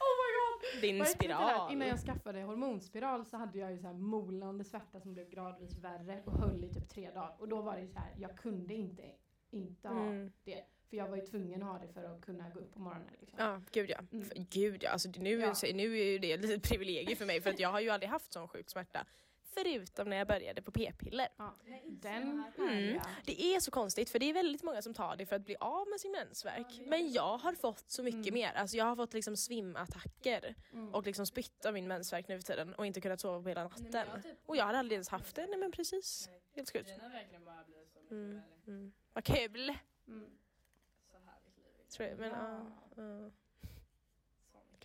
[0.00, 0.82] oh my god!
[0.82, 1.72] Din spiral.
[1.72, 5.78] Innan jag skaffade hormonspiral så hade jag ju så här molande smärta som blev gradvis
[5.78, 7.34] värre och höll i typ tre dagar.
[7.38, 9.02] Och då var det så här, jag kunde inte,
[9.50, 10.32] inte ha Mm.
[10.44, 10.64] det.
[10.90, 13.14] För jag var ju tvungen att ha det för att kunna gå upp på morgonen.
[13.20, 13.38] Liksom.
[13.38, 13.98] Ja, gud ja.
[14.12, 14.28] Mm.
[14.50, 14.90] Gud ja.
[14.90, 15.54] Alltså, nu, Ja.
[15.74, 18.10] nu är ju det ett litet privilegium för mig för att jag har ju aldrig
[18.10, 19.06] haft sån sjuk smärta.
[19.54, 21.28] Förutom när jag började på p-piller.
[21.36, 21.54] Ja.
[21.86, 22.44] Den.
[22.58, 23.00] Mm.
[23.24, 25.56] Det är så konstigt för det är väldigt många som tar det för att bli
[25.60, 26.80] av med sin mensvärk.
[26.86, 28.34] Men jag har fått så mycket Mm.
[28.34, 28.52] mer.
[28.52, 30.94] Alltså jag har fått liksom svimattacker Mm.
[30.94, 33.62] och liksom spytt av min mensvärk nu för tiden och inte kunnat sova på hela
[33.64, 34.08] Nej, natten.
[34.14, 35.46] jag typ- Och jag hade aldrig ens haft det.
[35.46, 36.28] Nej men precis.
[36.30, 36.40] Nej.
[36.54, 36.90] Helt sjukt.
[37.00, 37.10] Har
[38.10, 38.40] Mm.
[38.66, 38.92] Mm.
[39.12, 39.68] Vad kul!
[40.08, 40.30] Mm.
[41.10, 41.88] Så härligt liv.
[41.90, 42.18] Tror jag.
[42.18, 42.66] Men ja.
[42.96, 43.30] Ja.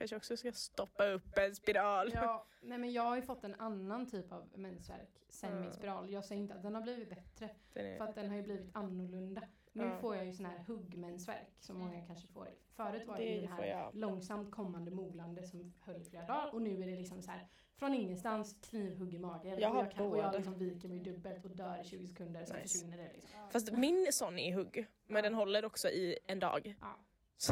[0.03, 2.11] Kanske också ska stoppa upp en spiral.
[2.15, 5.61] Ja, nej men jag har ju fått en annan typ av mensvärk sen Mm.
[5.61, 6.09] min spiral.
[6.11, 8.69] Jag säger inte att den har blivit bättre är- för att den har ju blivit
[8.75, 9.41] annorlunda.
[9.71, 9.97] Nu Ja.
[9.97, 12.47] får jag ju sån här huggmensvärk som många kanske får.
[12.75, 16.53] Förut var det, Det ju den här långsamt kommande molande som höll i flera dagar
[16.53, 19.59] och nu är det liksom så här från ingenstans knivhugg i magen.
[19.59, 22.07] Jag och har jag, kan, och jag liksom viker mig dubbelt och dör i 20
[22.07, 22.61] sekunder så Nice.
[22.67, 23.39] försvinner det liksom.
[23.51, 24.87] Fast min sån är hugg.
[25.07, 26.75] Men den håller också i en dag.
[26.81, 26.95] Ja,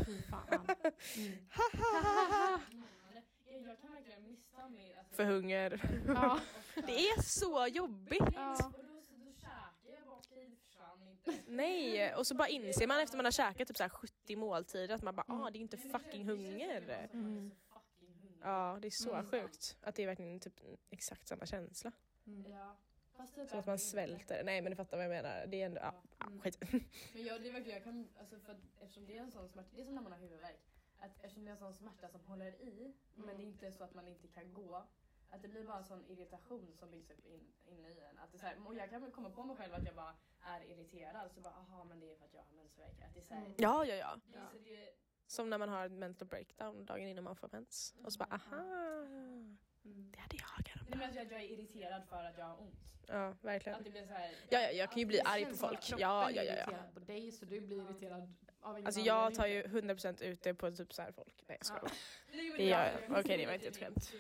[0.05, 0.47] fy fan.
[1.17, 1.34] Mm.
[3.53, 4.95] Mm, Jag kan verkligen missta mig.
[4.97, 6.01] Alltså, För hunger.
[6.07, 6.39] Ja.
[6.75, 8.23] Det är så jobbigt.
[8.36, 8.71] Ja.
[11.47, 14.95] Nej, och så bara inser man efter man har käkat typ så här 70 måltider
[14.95, 16.82] att man bara ah det är inte det- fucking hunger.
[17.11, 17.51] hungrig.
[18.41, 19.25] Ja, det är så Mm.
[19.32, 20.59] sjukt att det är verkligen typ
[20.89, 21.91] exakt samma känsla.
[22.27, 22.51] Mm.
[22.51, 22.77] Ja.
[23.28, 24.43] Typ Som att man svälter.
[24.43, 25.45] Nej men du fattar vad jag menar.
[25.47, 26.41] Det är ändå, ja, ja Mm.
[26.41, 26.57] skit.
[27.13, 29.49] Men jag, det är verkligen, jag kan, alltså för att, eftersom det är en sån
[29.49, 30.59] smärta, det är som när man har huvudvärk.
[30.99, 33.38] Att eftersom det är en sån smärta som håller i, men Mm.
[33.38, 34.84] det är inte så att man inte kan gå.
[35.30, 38.17] Att det blir bara en sån irritation som byggs upp in, inne i en.
[38.19, 40.15] Att det är så här, och jag kan komma på mig själv att jag bara
[40.41, 41.32] är irriterad.
[41.32, 43.01] Så bara, aha men det är för att jag har mensvärk.
[43.01, 43.53] Att det är så här, Mm.
[43.57, 44.19] Ja, ja, ja.
[44.26, 44.89] det, så det,
[45.28, 47.95] Som när man har en mental breakdown dagen innan man får mens.
[48.03, 48.63] Och så bara aha.
[49.86, 50.11] Mm.
[50.11, 50.47] Det hade jag
[50.89, 51.09] men häromdagen.
[51.09, 52.75] att jag, jag är irriterad för att jag har ont.
[53.07, 53.84] Ja, Att verkligen.
[53.84, 55.89] det blir så här, Ja, ja, jag kan ju bli Det arg på att folk.
[55.91, 56.53] Ja, ja, ja, ja.
[56.53, 60.41] irriterad på dig så du blir irriterad av ingen Alltså jag tar ju 100% ut
[60.41, 61.43] det på typ så här folk.
[61.47, 61.91] Nej jag skojar.
[62.32, 63.19] Men Det gör jag.
[63.19, 63.97] Okej, det var inte ett skämt.
[63.97, 64.15] Alltså,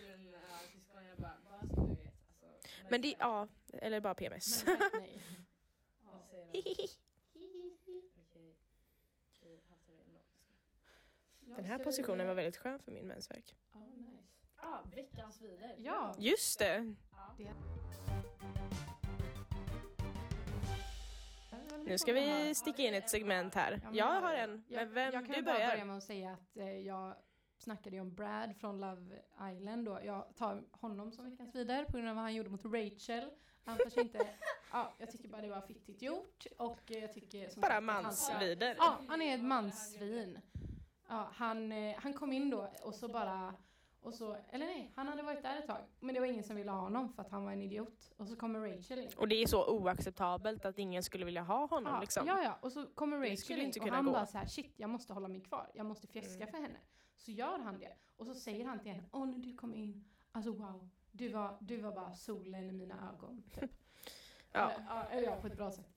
[2.89, 4.65] Men det, ja, eller bara PMS.
[4.65, 5.21] Men nej.
[11.55, 13.55] Den här positionen var väldigt skön för min mensvärk.
[13.73, 13.79] Ja,
[14.61, 15.75] Ah, veckans vider.
[15.77, 16.15] Ja.
[16.17, 16.95] Just det!
[17.11, 17.33] Ja.
[17.37, 17.53] Det-
[21.85, 23.71] Nu ska vi sticka in ett segment här.
[23.83, 25.85] Ja, Jag jag- har en, Jag, men vem, jag kan du bara börja börjar.
[25.85, 27.15] med att säga att eh, jag
[27.57, 29.19] snackade ju om Brad från Love
[29.55, 29.99] Island då.
[30.03, 33.29] Jag tar honom som veckans vidare på grund av vad han gjorde mot Rachel.
[33.65, 34.27] Han kanske inte,
[34.71, 38.75] ja, jag tycker bara det var fittigt gjort och jag tycker som Bara mansvider.
[38.77, 40.39] Ja, han är ett manssvin.
[41.09, 43.53] Ja, han, eh, han kom in då och så bara,
[44.01, 45.81] och så, eller nej, han hade varit där ett tag.
[45.99, 48.11] Men det var ingen som ville ha honom för att han var en idiot.
[48.17, 49.09] Och så kommer Rachel in.
[49.17, 52.27] Och det är så oacceptabelt att ingen skulle vilja ha honom Ja, liksom.
[52.27, 54.11] ja, ja, och så kommer Rachel in inte och han gå.
[54.11, 56.51] bara så här, shit jag måste hålla mig kvar, jag måste fjäska Mm.
[56.51, 56.79] för henne.
[57.17, 57.93] Så gör han det.
[58.17, 61.57] Och så säger han till henne, åh när du kom in, alltså wow, du var,
[61.59, 63.43] du var bara solen i mina ögon.
[63.59, 63.71] Typ.
[64.53, 64.71] Ja.
[65.11, 65.89] Eller, ja, på ett bra sätt.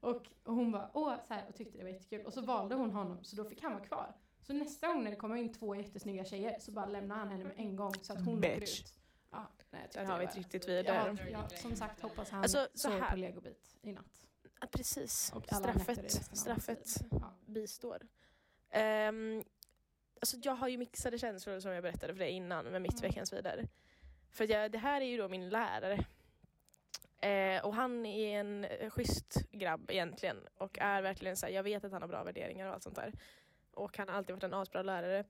[0.00, 0.10] och,
[0.44, 2.26] och hon bara, åh, så här, och tyckte det var jättekul.
[2.26, 4.14] Och så valde hon honom, så då fick han vara kvar.
[4.42, 7.44] Så nästa gång när det kommer in två jättesnygga tjejer så bara lämnar han henne
[7.44, 8.94] med en gång så att hon åker ut.
[9.30, 11.16] Ja, nej, Där har vi ett riktigt Ja, vidare.
[11.32, 13.10] ja, som sagt hoppas han Alltså, så här.
[13.10, 14.26] på legobit i natt.
[14.60, 15.32] Ja, precis.
[15.32, 16.96] Alla Straffet, straffet.
[17.10, 17.34] Ja.
[17.46, 18.02] bistår.
[19.08, 19.44] Um,
[20.20, 23.02] alltså jag har ju mixade känslor som jag berättade för dig innan med mitt Mm.
[23.02, 23.68] veckans vidare.
[24.30, 26.04] För jag, det här är ju då min lärare.
[27.20, 31.62] Eh, och han är en eh, schysst grabb egentligen och är verkligen så här, jag
[31.62, 33.12] vet att han har bra värderingar och allt sånt där.
[33.74, 35.24] Och han har alltid varit en asbra lärare.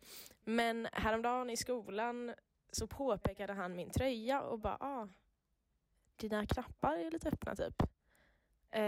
[0.45, 2.35] Men häromdagen i skolan
[2.71, 5.09] så påpekade han min tröja och bara ah,
[6.17, 7.83] dina knappar är lite öppna typ.
[8.71, 8.83] Eh,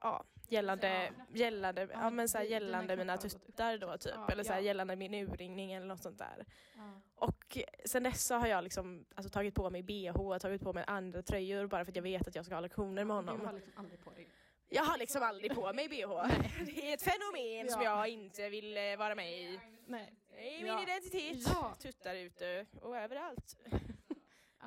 [0.00, 4.14] ja, gällande, gällande, ja, men så här, gällande mina tuttar då typ.
[4.14, 4.66] Ja, eller så här, ja.
[4.66, 6.46] gällande min urringning eller något sånt där.
[6.76, 7.00] Ja.
[7.14, 10.84] Och sen dess så har jag liksom alltså, tagit på mig bh, tagit på mig
[10.86, 13.38] andra tröjor bara för att jag vet att jag ska ha lektioner med honom.
[13.38, 14.28] Du har liksom aldrig på dig.
[14.68, 16.28] Jag har liksom aldrig på mig bh.
[16.66, 17.98] Det är ett fenomen som Ja.
[17.98, 19.60] jag inte vill eh, vara med i.
[19.86, 20.14] Nej.
[20.30, 20.82] Det är min Ja.
[20.82, 21.38] identitet.
[21.54, 21.74] Ja.
[21.80, 23.56] Tuttar ute och överallt.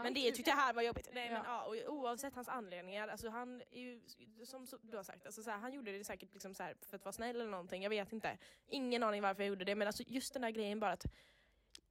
[0.03, 1.09] Men det tyckte jag här var jobbigt.
[1.13, 1.63] Nej, men, Ja.
[1.63, 4.01] och oavsett hans anledningar, alltså han är ju,
[4.45, 6.95] som du har sagt, alltså, så här, han gjorde det säkert liksom, så här, för
[6.95, 8.37] att vara snäll eller någonting, jag vet inte.
[8.67, 11.05] Ingen aning varför jag gjorde det, men alltså, just den där grejen bara att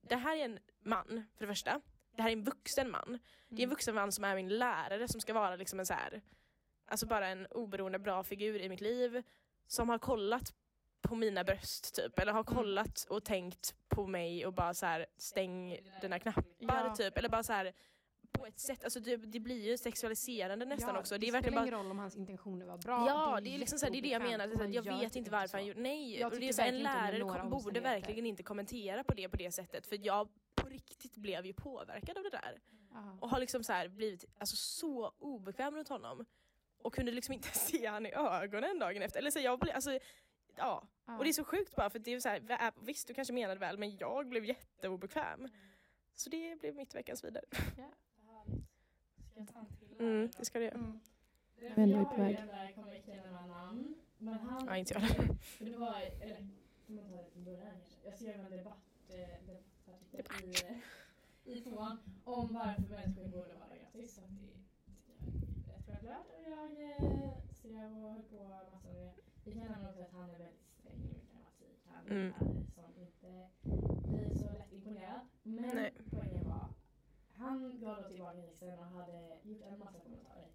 [0.01, 1.81] det här är en man, för det första.
[2.17, 3.19] det här är en vuxen man.
[3.49, 3.71] Det är en Mm.
[3.71, 6.23] vuxen man som är min lärare som ska vara liksom en så här,
[6.87, 9.22] alltså bara en oberoende bra figur i mitt liv.
[9.66, 10.55] Som har kollat
[11.01, 12.55] på mina bröst typ, eller har Mm.
[12.55, 16.95] kollat och tänkt på mig och bara så här stäng dina knappar Ja.
[16.97, 17.18] typ.
[17.18, 17.72] Eller bara så här
[18.32, 21.18] på ett sätt, alltså det, det blir ju sexualiserande nästan ja, också.
[21.18, 23.07] Det, är verkligen spelar bara ingen roll om hans intentioner var bra.
[23.09, 24.47] Ja, det är liksom så här, det är det jag menar.
[24.47, 26.62] Det Jag gör vet typ inte varför han gjorde Nej, Jag och det är så
[26.62, 29.87] en verkligen lärare borde verkligen inte kommentera på det på det sättet.
[29.87, 32.61] För jag på riktigt blev ju påverkad av det där.
[32.93, 33.18] Ja.
[33.20, 36.24] Och har liksom så blivit alltså, så obekväm runt honom.
[36.87, 39.18] Och kunde liksom inte se han i ögonen dagen efter.
[39.18, 39.99] Eller så jag blev, alltså,
[40.57, 40.89] ja.
[41.07, 41.18] Ja.
[41.18, 43.61] Och det är så sjukt bara för det är så här, visst du kanske menade
[43.61, 45.49] väl men jag blev jätteobekväm.
[46.14, 47.45] Så det blev mitt veckans vidare.
[49.30, 50.01] Ska jag ta en till?
[50.01, 50.74] Mm, det ska det göra.
[50.74, 51.91] Mm.
[51.91, 52.39] Jag på väg.
[52.53, 53.95] jag kommer inte ihåg några namn.
[54.18, 54.66] Men han...
[54.66, 55.03] Ja, inte jag.
[55.43, 56.49] För det var, eller,
[56.89, 57.99] om man tar det från början kanske.
[58.05, 60.72] Jag skrev en debatt, eh, debattartikel
[61.45, 64.14] i, i tvåan om varför människor borde vara gratis.
[64.14, 64.66] Så att det
[65.87, 66.26] jag självklart.
[66.37, 69.12] Och jag eh, skrev och höll på massor med.
[69.45, 71.80] Vi kan nämna också att han är väldigt sträng i grammatik.
[71.84, 72.26] Han Mm.
[72.26, 73.49] är som inte
[74.09, 75.20] blir så lätt imponerad.
[75.43, 75.95] Men Nej.
[76.11, 76.68] poängen var,
[77.32, 80.49] han gav då tillbaka riksdagen och hade gjort en massa kommentarer.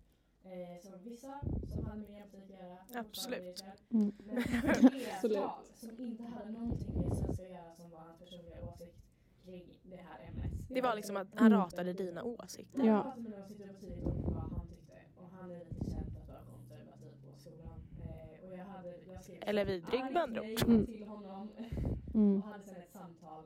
[0.44, 1.40] Eh, som vissa
[1.74, 2.78] som hade med grammatik att göra.
[2.96, 3.64] Absolut.
[3.90, 4.12] Mm.
[4.18, 4.38] Men
[4.70, 4.94] Absolut.
[5.22, 8.98] flertal som inte hade någonting med svenska att göra som var hans personliga åsikt
[9.44, 10.52] kring det här ämnet.
[10.70, 11.60] Det var liksom att han Mm.
[11.60, 12.84] ratade dina åsikter.
[12.86, 13.16] Ja.
[15.42, 17.80] Han är lite känd för att vara konservativ på skolan.
[18.06, 20.48] Eh, och jag hade, jag skrev Eller vidrig, med andra ord.
[20.48, 20.86] nej Mm.
[20.86, 21.50] till honom.
[22.14, 22.36] Mm.
[22.36, 23.44] Och hade sen ett samtal.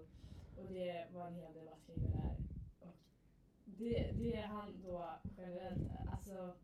[0.57, 2.35] Och det var en hel debatt kring det där.
[2.79, 2.95] Och
[3.65, 5.81] det, det är han då generellt,
[6.11, 6.55] alltså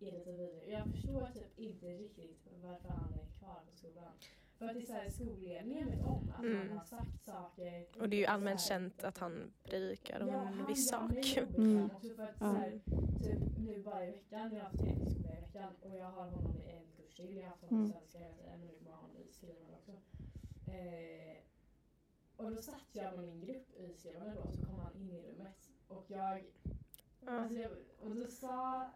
[0.00, 0.72] är lite vidrig.
[0.72, 4.12] Jag förstår typ inte riktigt varför han är kvar på skolan.
[4.60, 6.68] För att det är så här, skolledningen vet om att Mm.
[6.68, 7.86] han har sagt saker.
[8.00, 11.12] Och det är ju allmänt känt att han predikar om Ja, en han viss sak.
[11.56, 11.84] Mm.
[11.94, 12.50] också för att Ja.
[12.52, 12.80] så här,
[13.22, 16.24] typ nu bara i veckan, jag har haft en skola i veckan och jag har
[16.30, 17.36] honom i en kurs till.
[17.36, 17.92] Jag har haft honom i Mm.
[17.92, 19.92] svenska hela tiden men nu kommer jag ha honom i skrivande också.
[20.70, 21.36] Eh,
[22.36, 25.22] och då satt jag med min grupp i skrivande då så kom han in i
[25.22, 26.44] rummet och jag,
[27.26, 27.30] Ja.
[27.32, 28.90] alltså jag och då sa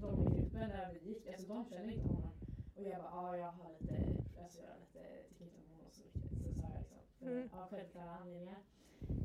[0.00, 2.30] de i gruppen där vi gick, alltså de känner inte honom
[2.76, 5.90] och jag bara ja jag har lite, alltså jag har lite, tycker inte om honom
[5.90, 6.98] så mycket så sa jag liksom.
[7.18, 7.48] För, Mm.
[7.52, 8.58] Av självklara anledningar.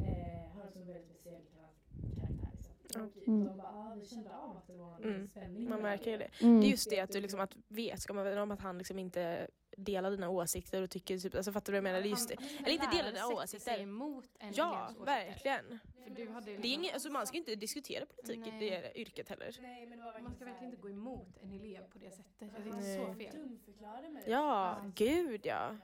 [0.07, 3.01] Eh, har också en väldigt speciell kar- karaktär liksom.
[3.05, 3.45] Och Mm.
[3.45, 5.27] de bara, ah, vi kände av att det var en Mm.
[5.27, 5.69] spänning.
[5.69, 6.45] Man märker ju er." det.
[6.45, 6.59] Mm.
[6.61, 9.47] Det är just det att du liksom att vetskapen om att han liksom inte
[9.77, 12.07] delar dina åsikter och tycker typ, alltså fattar du vad jag menar?
[12.07, 12.35] Just.
[12.35, 13.59] Han- Eller inte dela dina åsikter.
[13.73, 15.05] sig emot en Ja, åsikter.
[15.05, 15.79] verkligen.
[16.03, 18.51] För du hade Det är liksom- ingen, alltså man ska ju inte diskutera politik i
[18.51, 18.59] Nej.
[18.59, 19.57] det yrket heller.
[19.61, 22.11] Nej, men det var verkligen Man ska verkligen inte gå emot en elev på det
[22.11, 22.25] sättet.
[22.39, 23.35] Jag tycker det är så fel.
[23.35, 24.23] Dumförklarade mig.
[24.27, 24.91] Ja, Ja.
[24.95, 25.77] gud ja.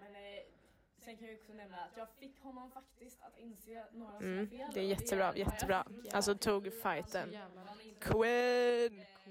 [0.00, 0.20] Men eh,
[0.98, 4.70] sen kan jag också nämna att jag fick honom faktiskt att inse några Mm, fel.
[4.74, 5.86] det är jättebra, jättebra.
[6.12, 7.32] Alltså tog Alltså, fighten.
[7.32, 7.64] jävlar.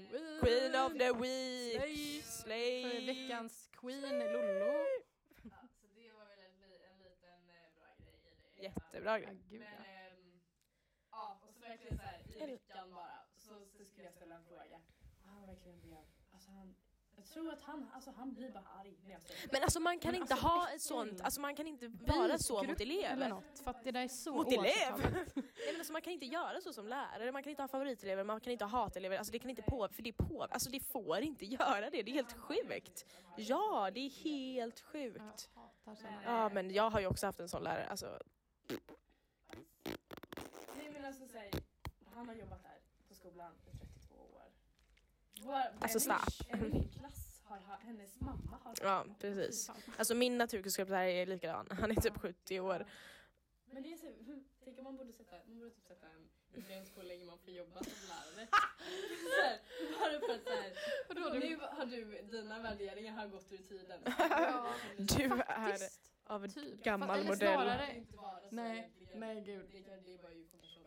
[0.06, 0.40] Queen!
[0.40, 1.80] Queen of the week!
[1.80, 2.22] Slay.
[2.22, 2.82] Slay!
[2.90, 4.72] För veckans queen Lollo.
[5.42, 8.62] Ja, så det var väl en, en liten eh, bra grej i det.
[8.62, 9.38] Jättebra Ja, grej.
[9.50, 9.84] gud, Men ja.
[9.84, 10.40] ehm,
[11.10, 14.44] ja, och så verkligen så här i veckan bara så, så skulle jag ställa en
[14.44, 14.80] fråga.
[15.24, 16.74] Han verkligen blev, alltså han,
[17.18, 19.98] jag tror att han, alltså han blir bara arg när jag ställer Men alltså man
[19.98, 23.12] kan Men inte alltså, ha ett sånt, alltså man kan inte vara så mot elever.
[23.12, 23.58] Eller något.
[23.64, 24.58] För att det där är så Mot elev?
[24.64, 25.36] oacceptabelt.
[25.36, 28.24] Nej, men alltså man kan inte göra så som lärare, man kan inte ha favoritelever,
[28.24, 30.80] man kan inte ha hatelever, alltså det kan inte på, för det på, alltså det
[30.80, 33.06] får inte göra det, det är helt sjukt.
[33.36, 35.50] Ja, det är helt sjukt.
[36.24, 38.18] Ja men jag har ju också haft en sån lärare, alltså
[40.76, 41.50] Nej men alltså säg,
[42.14, 43.67] han har jobbat där på skolan i 32 år.
[45.42, 46.10] Vår, Alltså.
[46.48, 49.70] En i min klass har, ha- hennes mamma har ja precis.
[49.98, 52.86] Alltså min naturkunskapslärare är likadan, han är typ 70 år.
[53.70, 54.06] Men det är så,
[54.64, 57.38] tänk om man borde sätta, man borde typ sätta en gräns på hur länge man
[57.38, 58.48] får jobba som lärare.
[59.36, 59.58] så här,
[60.00, 60.72] bara för att såhär,
[61.14, 64.00] nu har du, dina värderingar har gått ur tiden.
[64.18, 65.78] Ja, Du är
[66.24, 66.82] av Typ.
[66.84, 67.54] gammal Fast- eller modell.
[67.54, 68.04] snarare-
[68.50, 69.86] Nej, nej gud.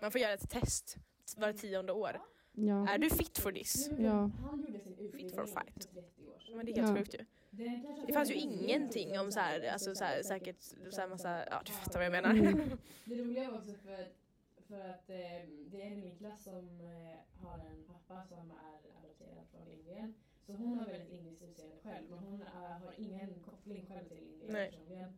[0.02, 0.97] Man får göra ett test
[1.38, 2.22] var tionde år.
[2.54, 2.88] Ja.
[2.89, 3.89] Är du fit for this?
[3.99, 4.12] Ja.
[4.41, 5.89] Han gjorde sin utbildning for fight.
[5.93, 6.58] 30 år sedan.
[6.58, 6.95] Men det är helt Ja.
[6.95, 7.26] sjukt ju.
[8.08, 11.45] Det fanns ju har- ingenting om så här, alltså så här, säkert så här massa,
[11.52, 12.30] ja du fattar vad jag menar.
[12.30, 12.70] Mm.
[13.06, 14.16] Det roliga var också för att,
[14.68, 15.16] för att eh,
[15.72, 19.68] det är en i min klass som eh, har en pappa som är adopterad från
[19.68, 20.14] Indien.
[20.45, 24.18] Så hon har väldigt indiskt utseende själv men hon är, har ingen koppling själv till
[24.18, 24.72] Indien Nej.
[24.72, 25.18] personligen.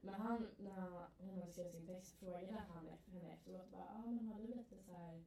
[0.00, 4.10] Men han, när hon hade skrivit sin text frågade han efter- henne efteråt bara, ah,
[4.10, 5.24] men har du lite så här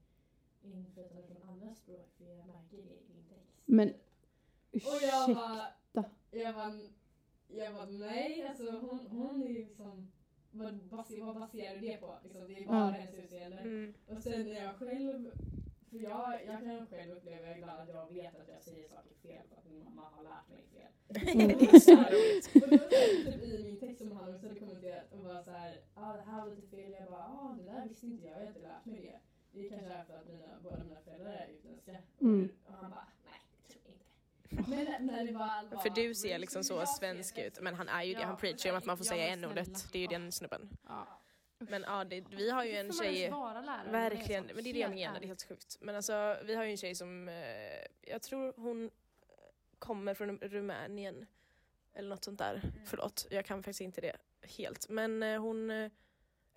[0.74, 3.62] inflytande från andra språk för jag märker det i din text.
[3.66, 5.34] Men Och jag ursäkta.
[5.34, 5.68] bara,
[6.32, 6.74] jag bara,
[7.48, 10.12] jag bara nej, alltså hon, hon är ju liksom
[10.52, 12.18] vad, baser, vad baserar du det på?
[12.24, 12.94] Liksom, det är bara Mm.
[12.94, 13.58] hennes utseende.
[13.58, 13.94] Mm.
[14.08, 15.32] Och sen när jag själv,
[15.90, 19.44] för jag, jag kan själv uppleva ibland att jag vet att jag säger saker fel
[19.50, 20.92] för att min mamma har lärt mig fel.
[21.92, 22.64] är roligt.
[22.64, 22.78] Och då
[23.32, 26.22] typ i min text som han också hade kommenterat och bara såhär, ja ah, det
[26.22, 26.92] här var lite fel.
[26.92, 29.20] Jag bara, ja ah, det där visste inte jag, jag har inte lärt mig det.
[29.58, 31.98] Det är kanske är för att mina, båda mina föräldrar är utländska.
[32.22, 32.50] Mm.
[32.66, 34.70] Och han bara, nej det tror jag inte.
[34.70, 35.82] Men när det var...
[35.82, 38.24] För du ser liksom så svensk ut, men han är ju det.
[38.24, 39.92] Han preachar om att man får säga n-ordet.
[39.92, 40.78] Det är ju den snubben.
[40.88, 41.08] Ja.
[41.60, 43.30] Men ja, det, vi har ju en tjej...
[43.30, 43.92] lärare?
[43.92, 45.78] Verkligen, men det är det jag helt menar, det är helt sjukt.
[45.82, 47.36] Men alltså, vi har ju en tjej som, eh,
[48.02, 48.90] jag tror hon eh,
[49.80, 51.26] kommer från Rumänien.
[51.94, 52.62] Eller något sånt där.
[52.86, 54.90] Förlåt, jag kan faktiskt inte det helt.
[54.90, 55.90] Men eh, hon,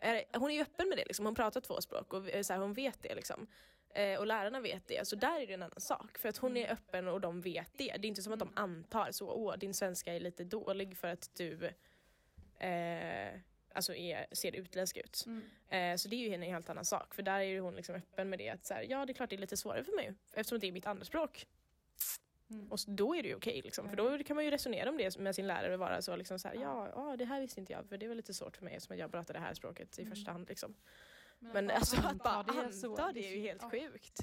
[0.00, 1.24] är, hon är ju öppen med det liksom.
[1.24, 3.46] Hon pratar två språk och så här, hon vet det liksom.
[3.94, 6.18] Eh, och lärarna vet det, så där är det en annan sak.
[6.18, 7.96] För att hon är öppen och de vet det.
[7.98, 11.08] Det är inte som att de antar så, åh din svenska är lite dålig för
[11.08, 11.70] att du
[12.58, 13.40] eh,
[13.72, 15.24] alltså är, ser utländsk ut.
[15.26, 15.42] Mm.
[15.68, 17.14] Eh, så det är ju en helt annan sak.
[17.14, 19.30] För där är hon liksom öppen med det att så här, ja det är klart
[19.30, 21.46] det är lite svårare för mig eftersom det är mitt andra språk.
[22.50, 22.72] Mm.
[22.72, 23.88] Och då är det ju okej liksom.
[23.88, 26.38] För då kan man ju resonera om det med sin lärare och vara så liksom
[26.38, 28.64] så här, ja, ja det här visste inte jag för det var lite svårt för
[28.64, 30.14] mig eftersom jag pratar det här språket i Mm.
[30.14, 30.74] första hand liksom.
[31.38, 33.70] Men, Men alltså att bara anta det är så- anta det är ju helt ja.
[33.70, 34.20] sjukt.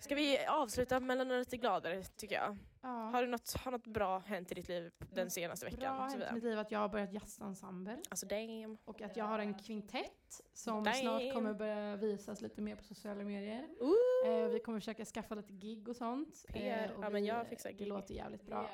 [0.00, 2.56] Ska vi avsluta med något lite gladare tycker jag?
[2.86, 2.88] Ja.
[2.90, 6.10] Har, du något, har något bra hänt i ditt liv den senaste Bra veckan?
[6.10, 8.78] hänt i mitt liv att jag har börjat jazzensemble Alltså damn.
[8.84, 10.94] och att jag har en kvintett som Damn.
[10.96, 13.68] snart kommer börja visas lite mer på sociala medier.
[13.80, 14.28] Ooh.
[14.32, 16.44] Eh, vi kommer försöka skaffa lite gig och sånt.
[16.48, 16.92] PR.
[16.96, 17.88] och Ja, men jag fixar Det gig.
[17.88, 18.70] låter jävligt bra.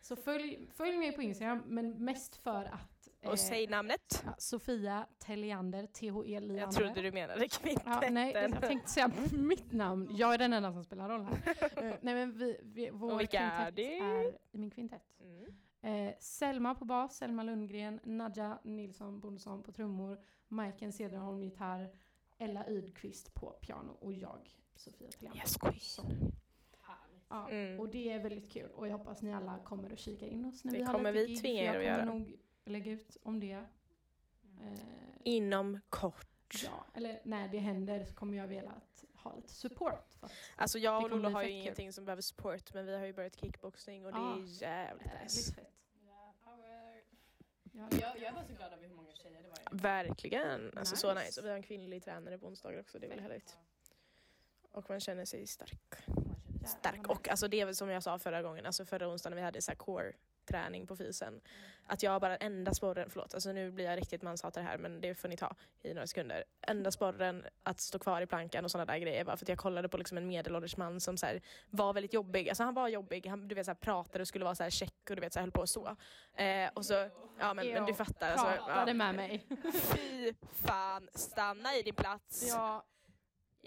[0.00, 3.08] Så följ, följ mig på Instagram, men mest för att...
[3.20, 4.22] eh, Och säg namnet.
[4.26, 6.56] ja, Sofia Telliander, T-H-E Liander.
[6.60, 7.92] Jag trodde du menade kvintetten.
[8.02, 10.08] Ja, nej, jag tänkte säga mitt namn.
[10.10, 11.38] Jag är den enda som spelar roll här.
[11.84, 13.98] Eh, nej, men vi, vi, vår vilka är det?
[13.98, 15.02] är min kvintett.
[15.20, 16.08] Mm.
[16.08, 20.18] Eh, Selma på bas, Selma Lundgren, Nadja Nilsson Bondesson på trummor,
[20.48, 21.90] Majken Cederholm gitarr,
[22.38, 25.40] Ella Ydqvist på piano och jag, Sofia Tillander.
[25.40, 25.74] Yes, queen.
[25.74, 26.34] Härligt.
[27.30, 27.80] Ja, Mm.
[27.80, 30.64] och det är väldigt kul och jag hoppas ni alla kommer och kika in oss
[30.64, 32.04] när Det vi har kommer lite vi gig, tvinga er jag att kommer göra.
[32.18, 33.52] nog lägga ut om det.
[33.52, 33.64] Eh,
[35.24, 36.62] Inom kort.
[36.64, 40.14] ja, eller när det händer så kommer jag vilja att ha lite support.
[40.14, 41.56] För att, Alltså jag Det och kommer Lola bli har ju kul.
[41.56, 44.34] ingenting som behöver support men vi har ju börjat kickboxing och det Ja.
[44.36, 45.40] är jävligt eh, nice.
[45.40, 45.74] lite fett.
[47.72, 49.78] Jag, jag var så glad över hur många tjejer det var.
[49.78, 50.78] Verkligen.
[50.78, 51.24] Alltså så Nice.
[51.26, 51.40] nice.
[51.40, 53.58] Och vi har en kvinnlig tränare på onsdagar också, det är väl härligt.
[54.72, 55.80] Och man känner sig stark.
[56.68, 57.08] Stark.
[57.08, 59.62] Och alltså det är som jag sa förra gången, alltså förra onsdagen när vi hade
[59.62, 60.12] så core
[60.48, 61.40] träning på fysen.
[61.86, 65.14] Att jag bara enda sporren, förlåt alltså nu blir jag riktigt manshatare här men det
[65.14, 66.44] får ni ta i några sekunder.
[66.60, 69.58] Enda sporren att stå kvar i plankan och sådana där grejer var för att jag
[69.58, 71.40] kollade på liksom en medelålders man som så här,
[71.70, 72.48] var väldigt jobbig.
[72.48, 74.70] Alltså han var jobbig, han du vet, så här, pratade och skulle vara så här
[74.70, 75.96] check och du vet så här, höll på och så.
[76.34, 78.30] Eh, och så, ja men, men du fattar.
[78.30, 78.94] Alltså, Pratade ja.
[78.94, 79.46] med mig.
[79.72, 82.48] Fy fan, stanna i din plats.
[82.48, 82.84] Ja,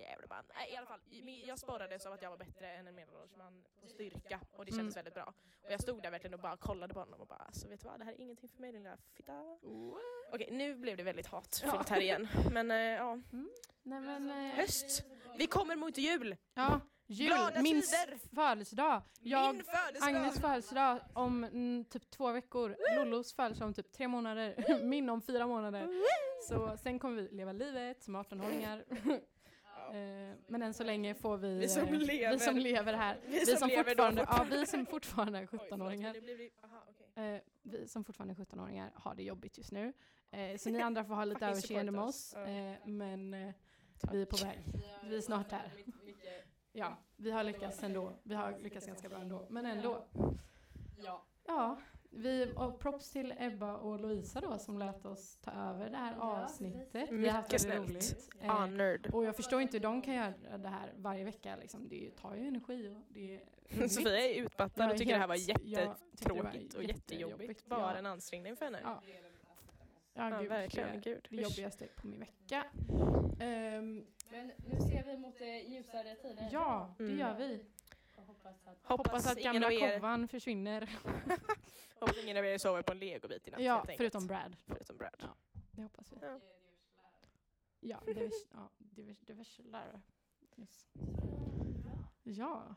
[0.01, 0.43] Jävlar man.
[0.55, 0.99] Nej, i alla fall,
[1.47, 4.71] jag sporrades av att jag var bättre än en medelålders man på styrka och det
[4.71, 5.03] kändes Mm.
[5.03, 5.33] väldigt bra.
[5.63, 7.87] Och jag stod där verkligen och bara kollade på honom och bara alltså vet du
[7.87, 9.33] vad, det här är ingenting för mig din lilla fitta.
[10.33, 12.27] Okej, nu blev det väldigt hatfullt här igen.
[12.51, 13.15] Men eh, ja,
[13.83, 14.29] nej men...
[14.29, 15.03] eh, höst!
[15.37, 16.35] Vi kommer mot jul!
[16.53, 18.17] Ja, jul, Glada min tider!
[18.35, 19.01] födelsedag.
[19.19, 20.15] Jag, Min födelsedag!
[20.15, 22.77] Agnes födelsedag om mm, typ två veckor.
[22.95, 24.79] Lollos födelsedag om typ tre månader.
[24.83, 25.89] Min om fyra månader.
[26.47, 28.83] Så sen kommer vi leva livet som 18-åringar.
[29.88, 32.32] Eh, Men än så länge får vi, Vi som eh, lever.
[32.34, 35.39] vi som lever här, Vi vi som som lever då fortfarande, ja, vi som fortfarande
[35.39, 37.36] är Oj, förlåt, 17-åringar, det blir- aha, okej.
[37.36, 39.93] eh, vi som fortfarande är 17-åringar har det jobbigt just nu.
[40.59, 42.34] Så ni andra får ha lite överseende med oss.
[42.36, 42.75] Ja.
[42.86, 43.53] Men eh,
[44.11, 44.59] vi är på väg.
[45.03, 45.71] Vi är snart där.
[46.73, 48.13] Ja, vi har lyckats ändå.
[48.23, 49.45] Vi har lyckats ganska bra ändå.
[49.49, 50.05] Men ändå.
[51.47, 51.79] Ja.
[52.14, 56.14] Vi, och props till Ebba och Lovisa då som lät oss ta över det här
[56.20, 57.12] Ja, avsnittet.
[57.12, 58.26] Vi har haft Mycket väldigt snällt.
[58.30, 58.30] roligt.
[58.41, 59.07] Eh, Honored.
[59.14, 61.55] och jag förstår inte hur de kan göra det här varje vecka.
[61.55, 61.88] Liksom.
[61.89, 63.88] Det tar ju energi och det är.
[63.88, 67.66] Sofia är utmattad Jag och är tycker det här var helt- jättetråkigt och jättejobbigt.
[67.66, 67.95] Bara Ja.
[67.97, 68.80] en ansträngning för henne.
[68.84, 69.01] Ja,
[70.14, 70.89] Ja, ja, gud, verkligen.
[70.93, 71.28] det, Gud.
[71.30, 72.64] det jobbigaste på min vecka.
[73.39, 76.49] Ehm, Men nu ser vi mot eh, ljusare tider.
[76.51, 77.20] ja, det Mm.
[77.20, 77.66] gör vi.
[78.32, 80.89] Hoppas att Hoppas att gamla er, kovan försvinner.
[81.99, 83.61] hoppas ingen av er sover på en legobit i natt.
[83.61, 84.55] Ja, förutom Brad.
[84.67, 85.15] förutom Brad.
[85.19, 85.36] Ja.
[85.71, 86.17] Det hoppas vi.
[86.21, 86.39] Ja.
[87.79, 90.01] Ja, divers, ja, divers, diverse lärare.
[90.57, 90.88] Yes.
[92.23, 92.75] Ja.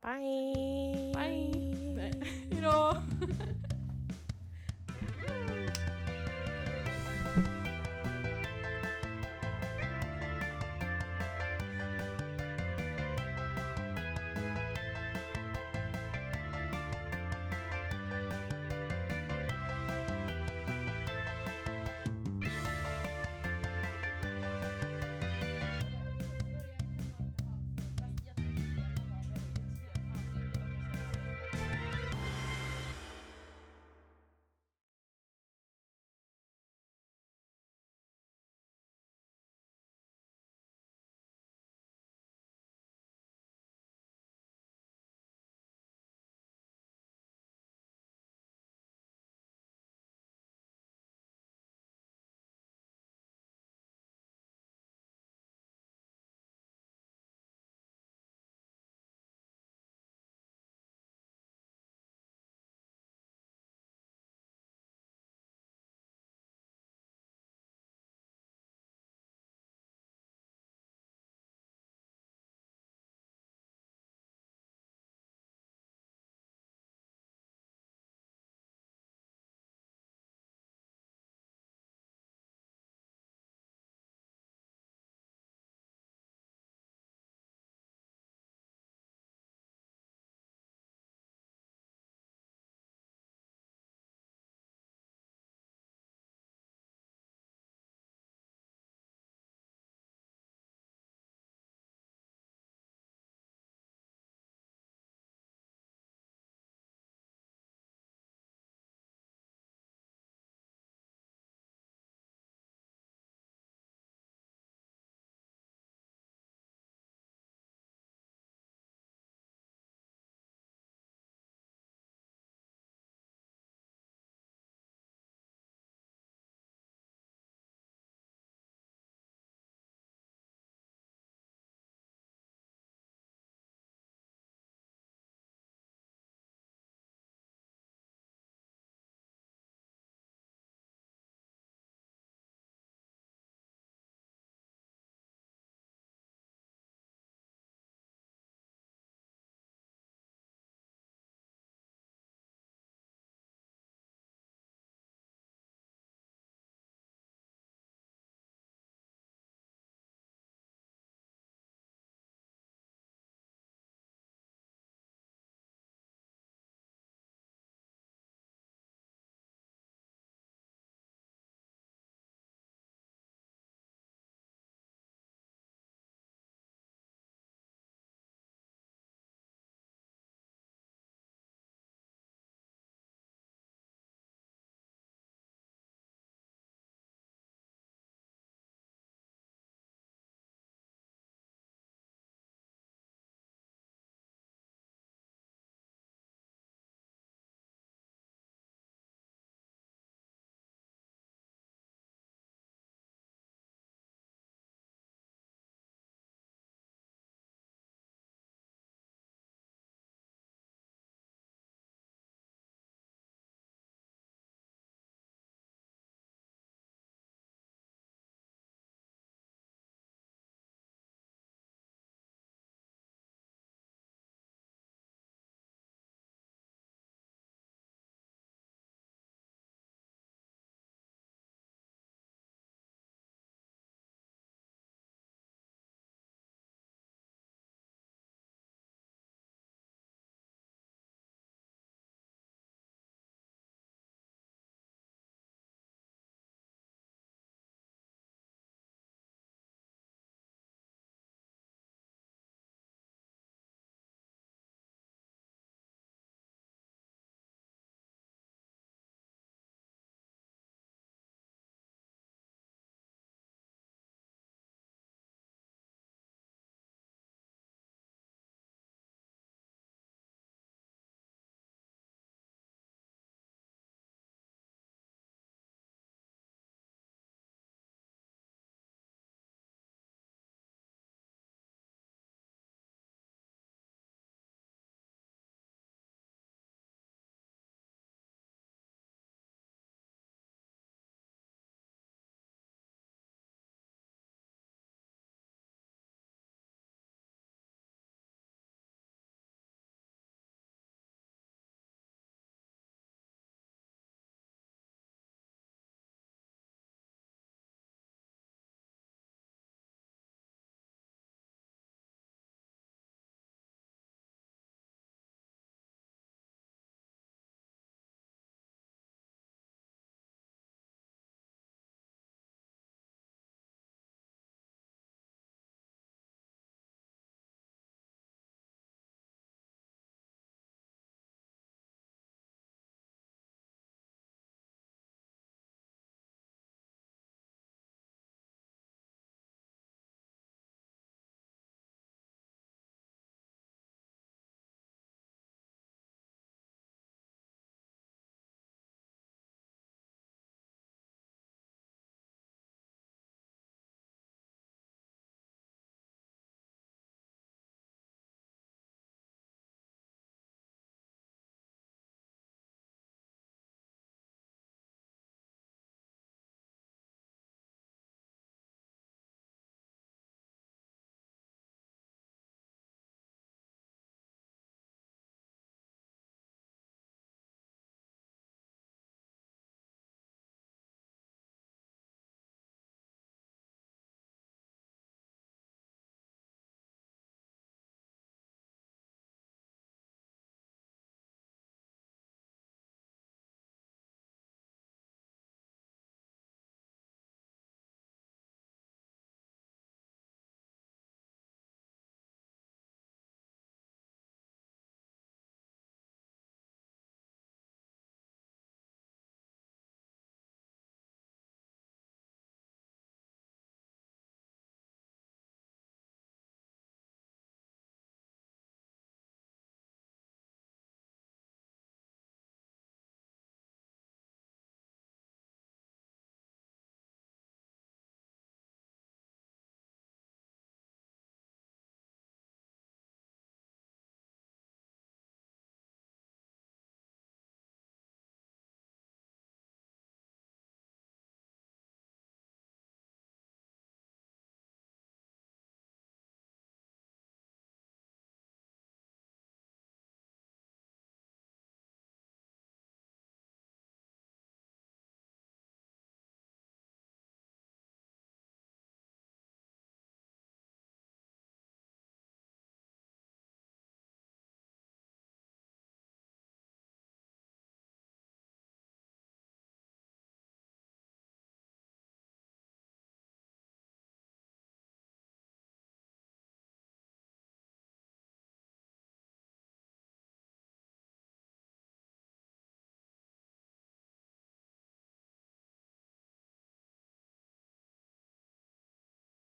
[0.00, 1.12] Bye!
[1.14, 2.24] Bye.
[2.50, 3.02] Hejdå!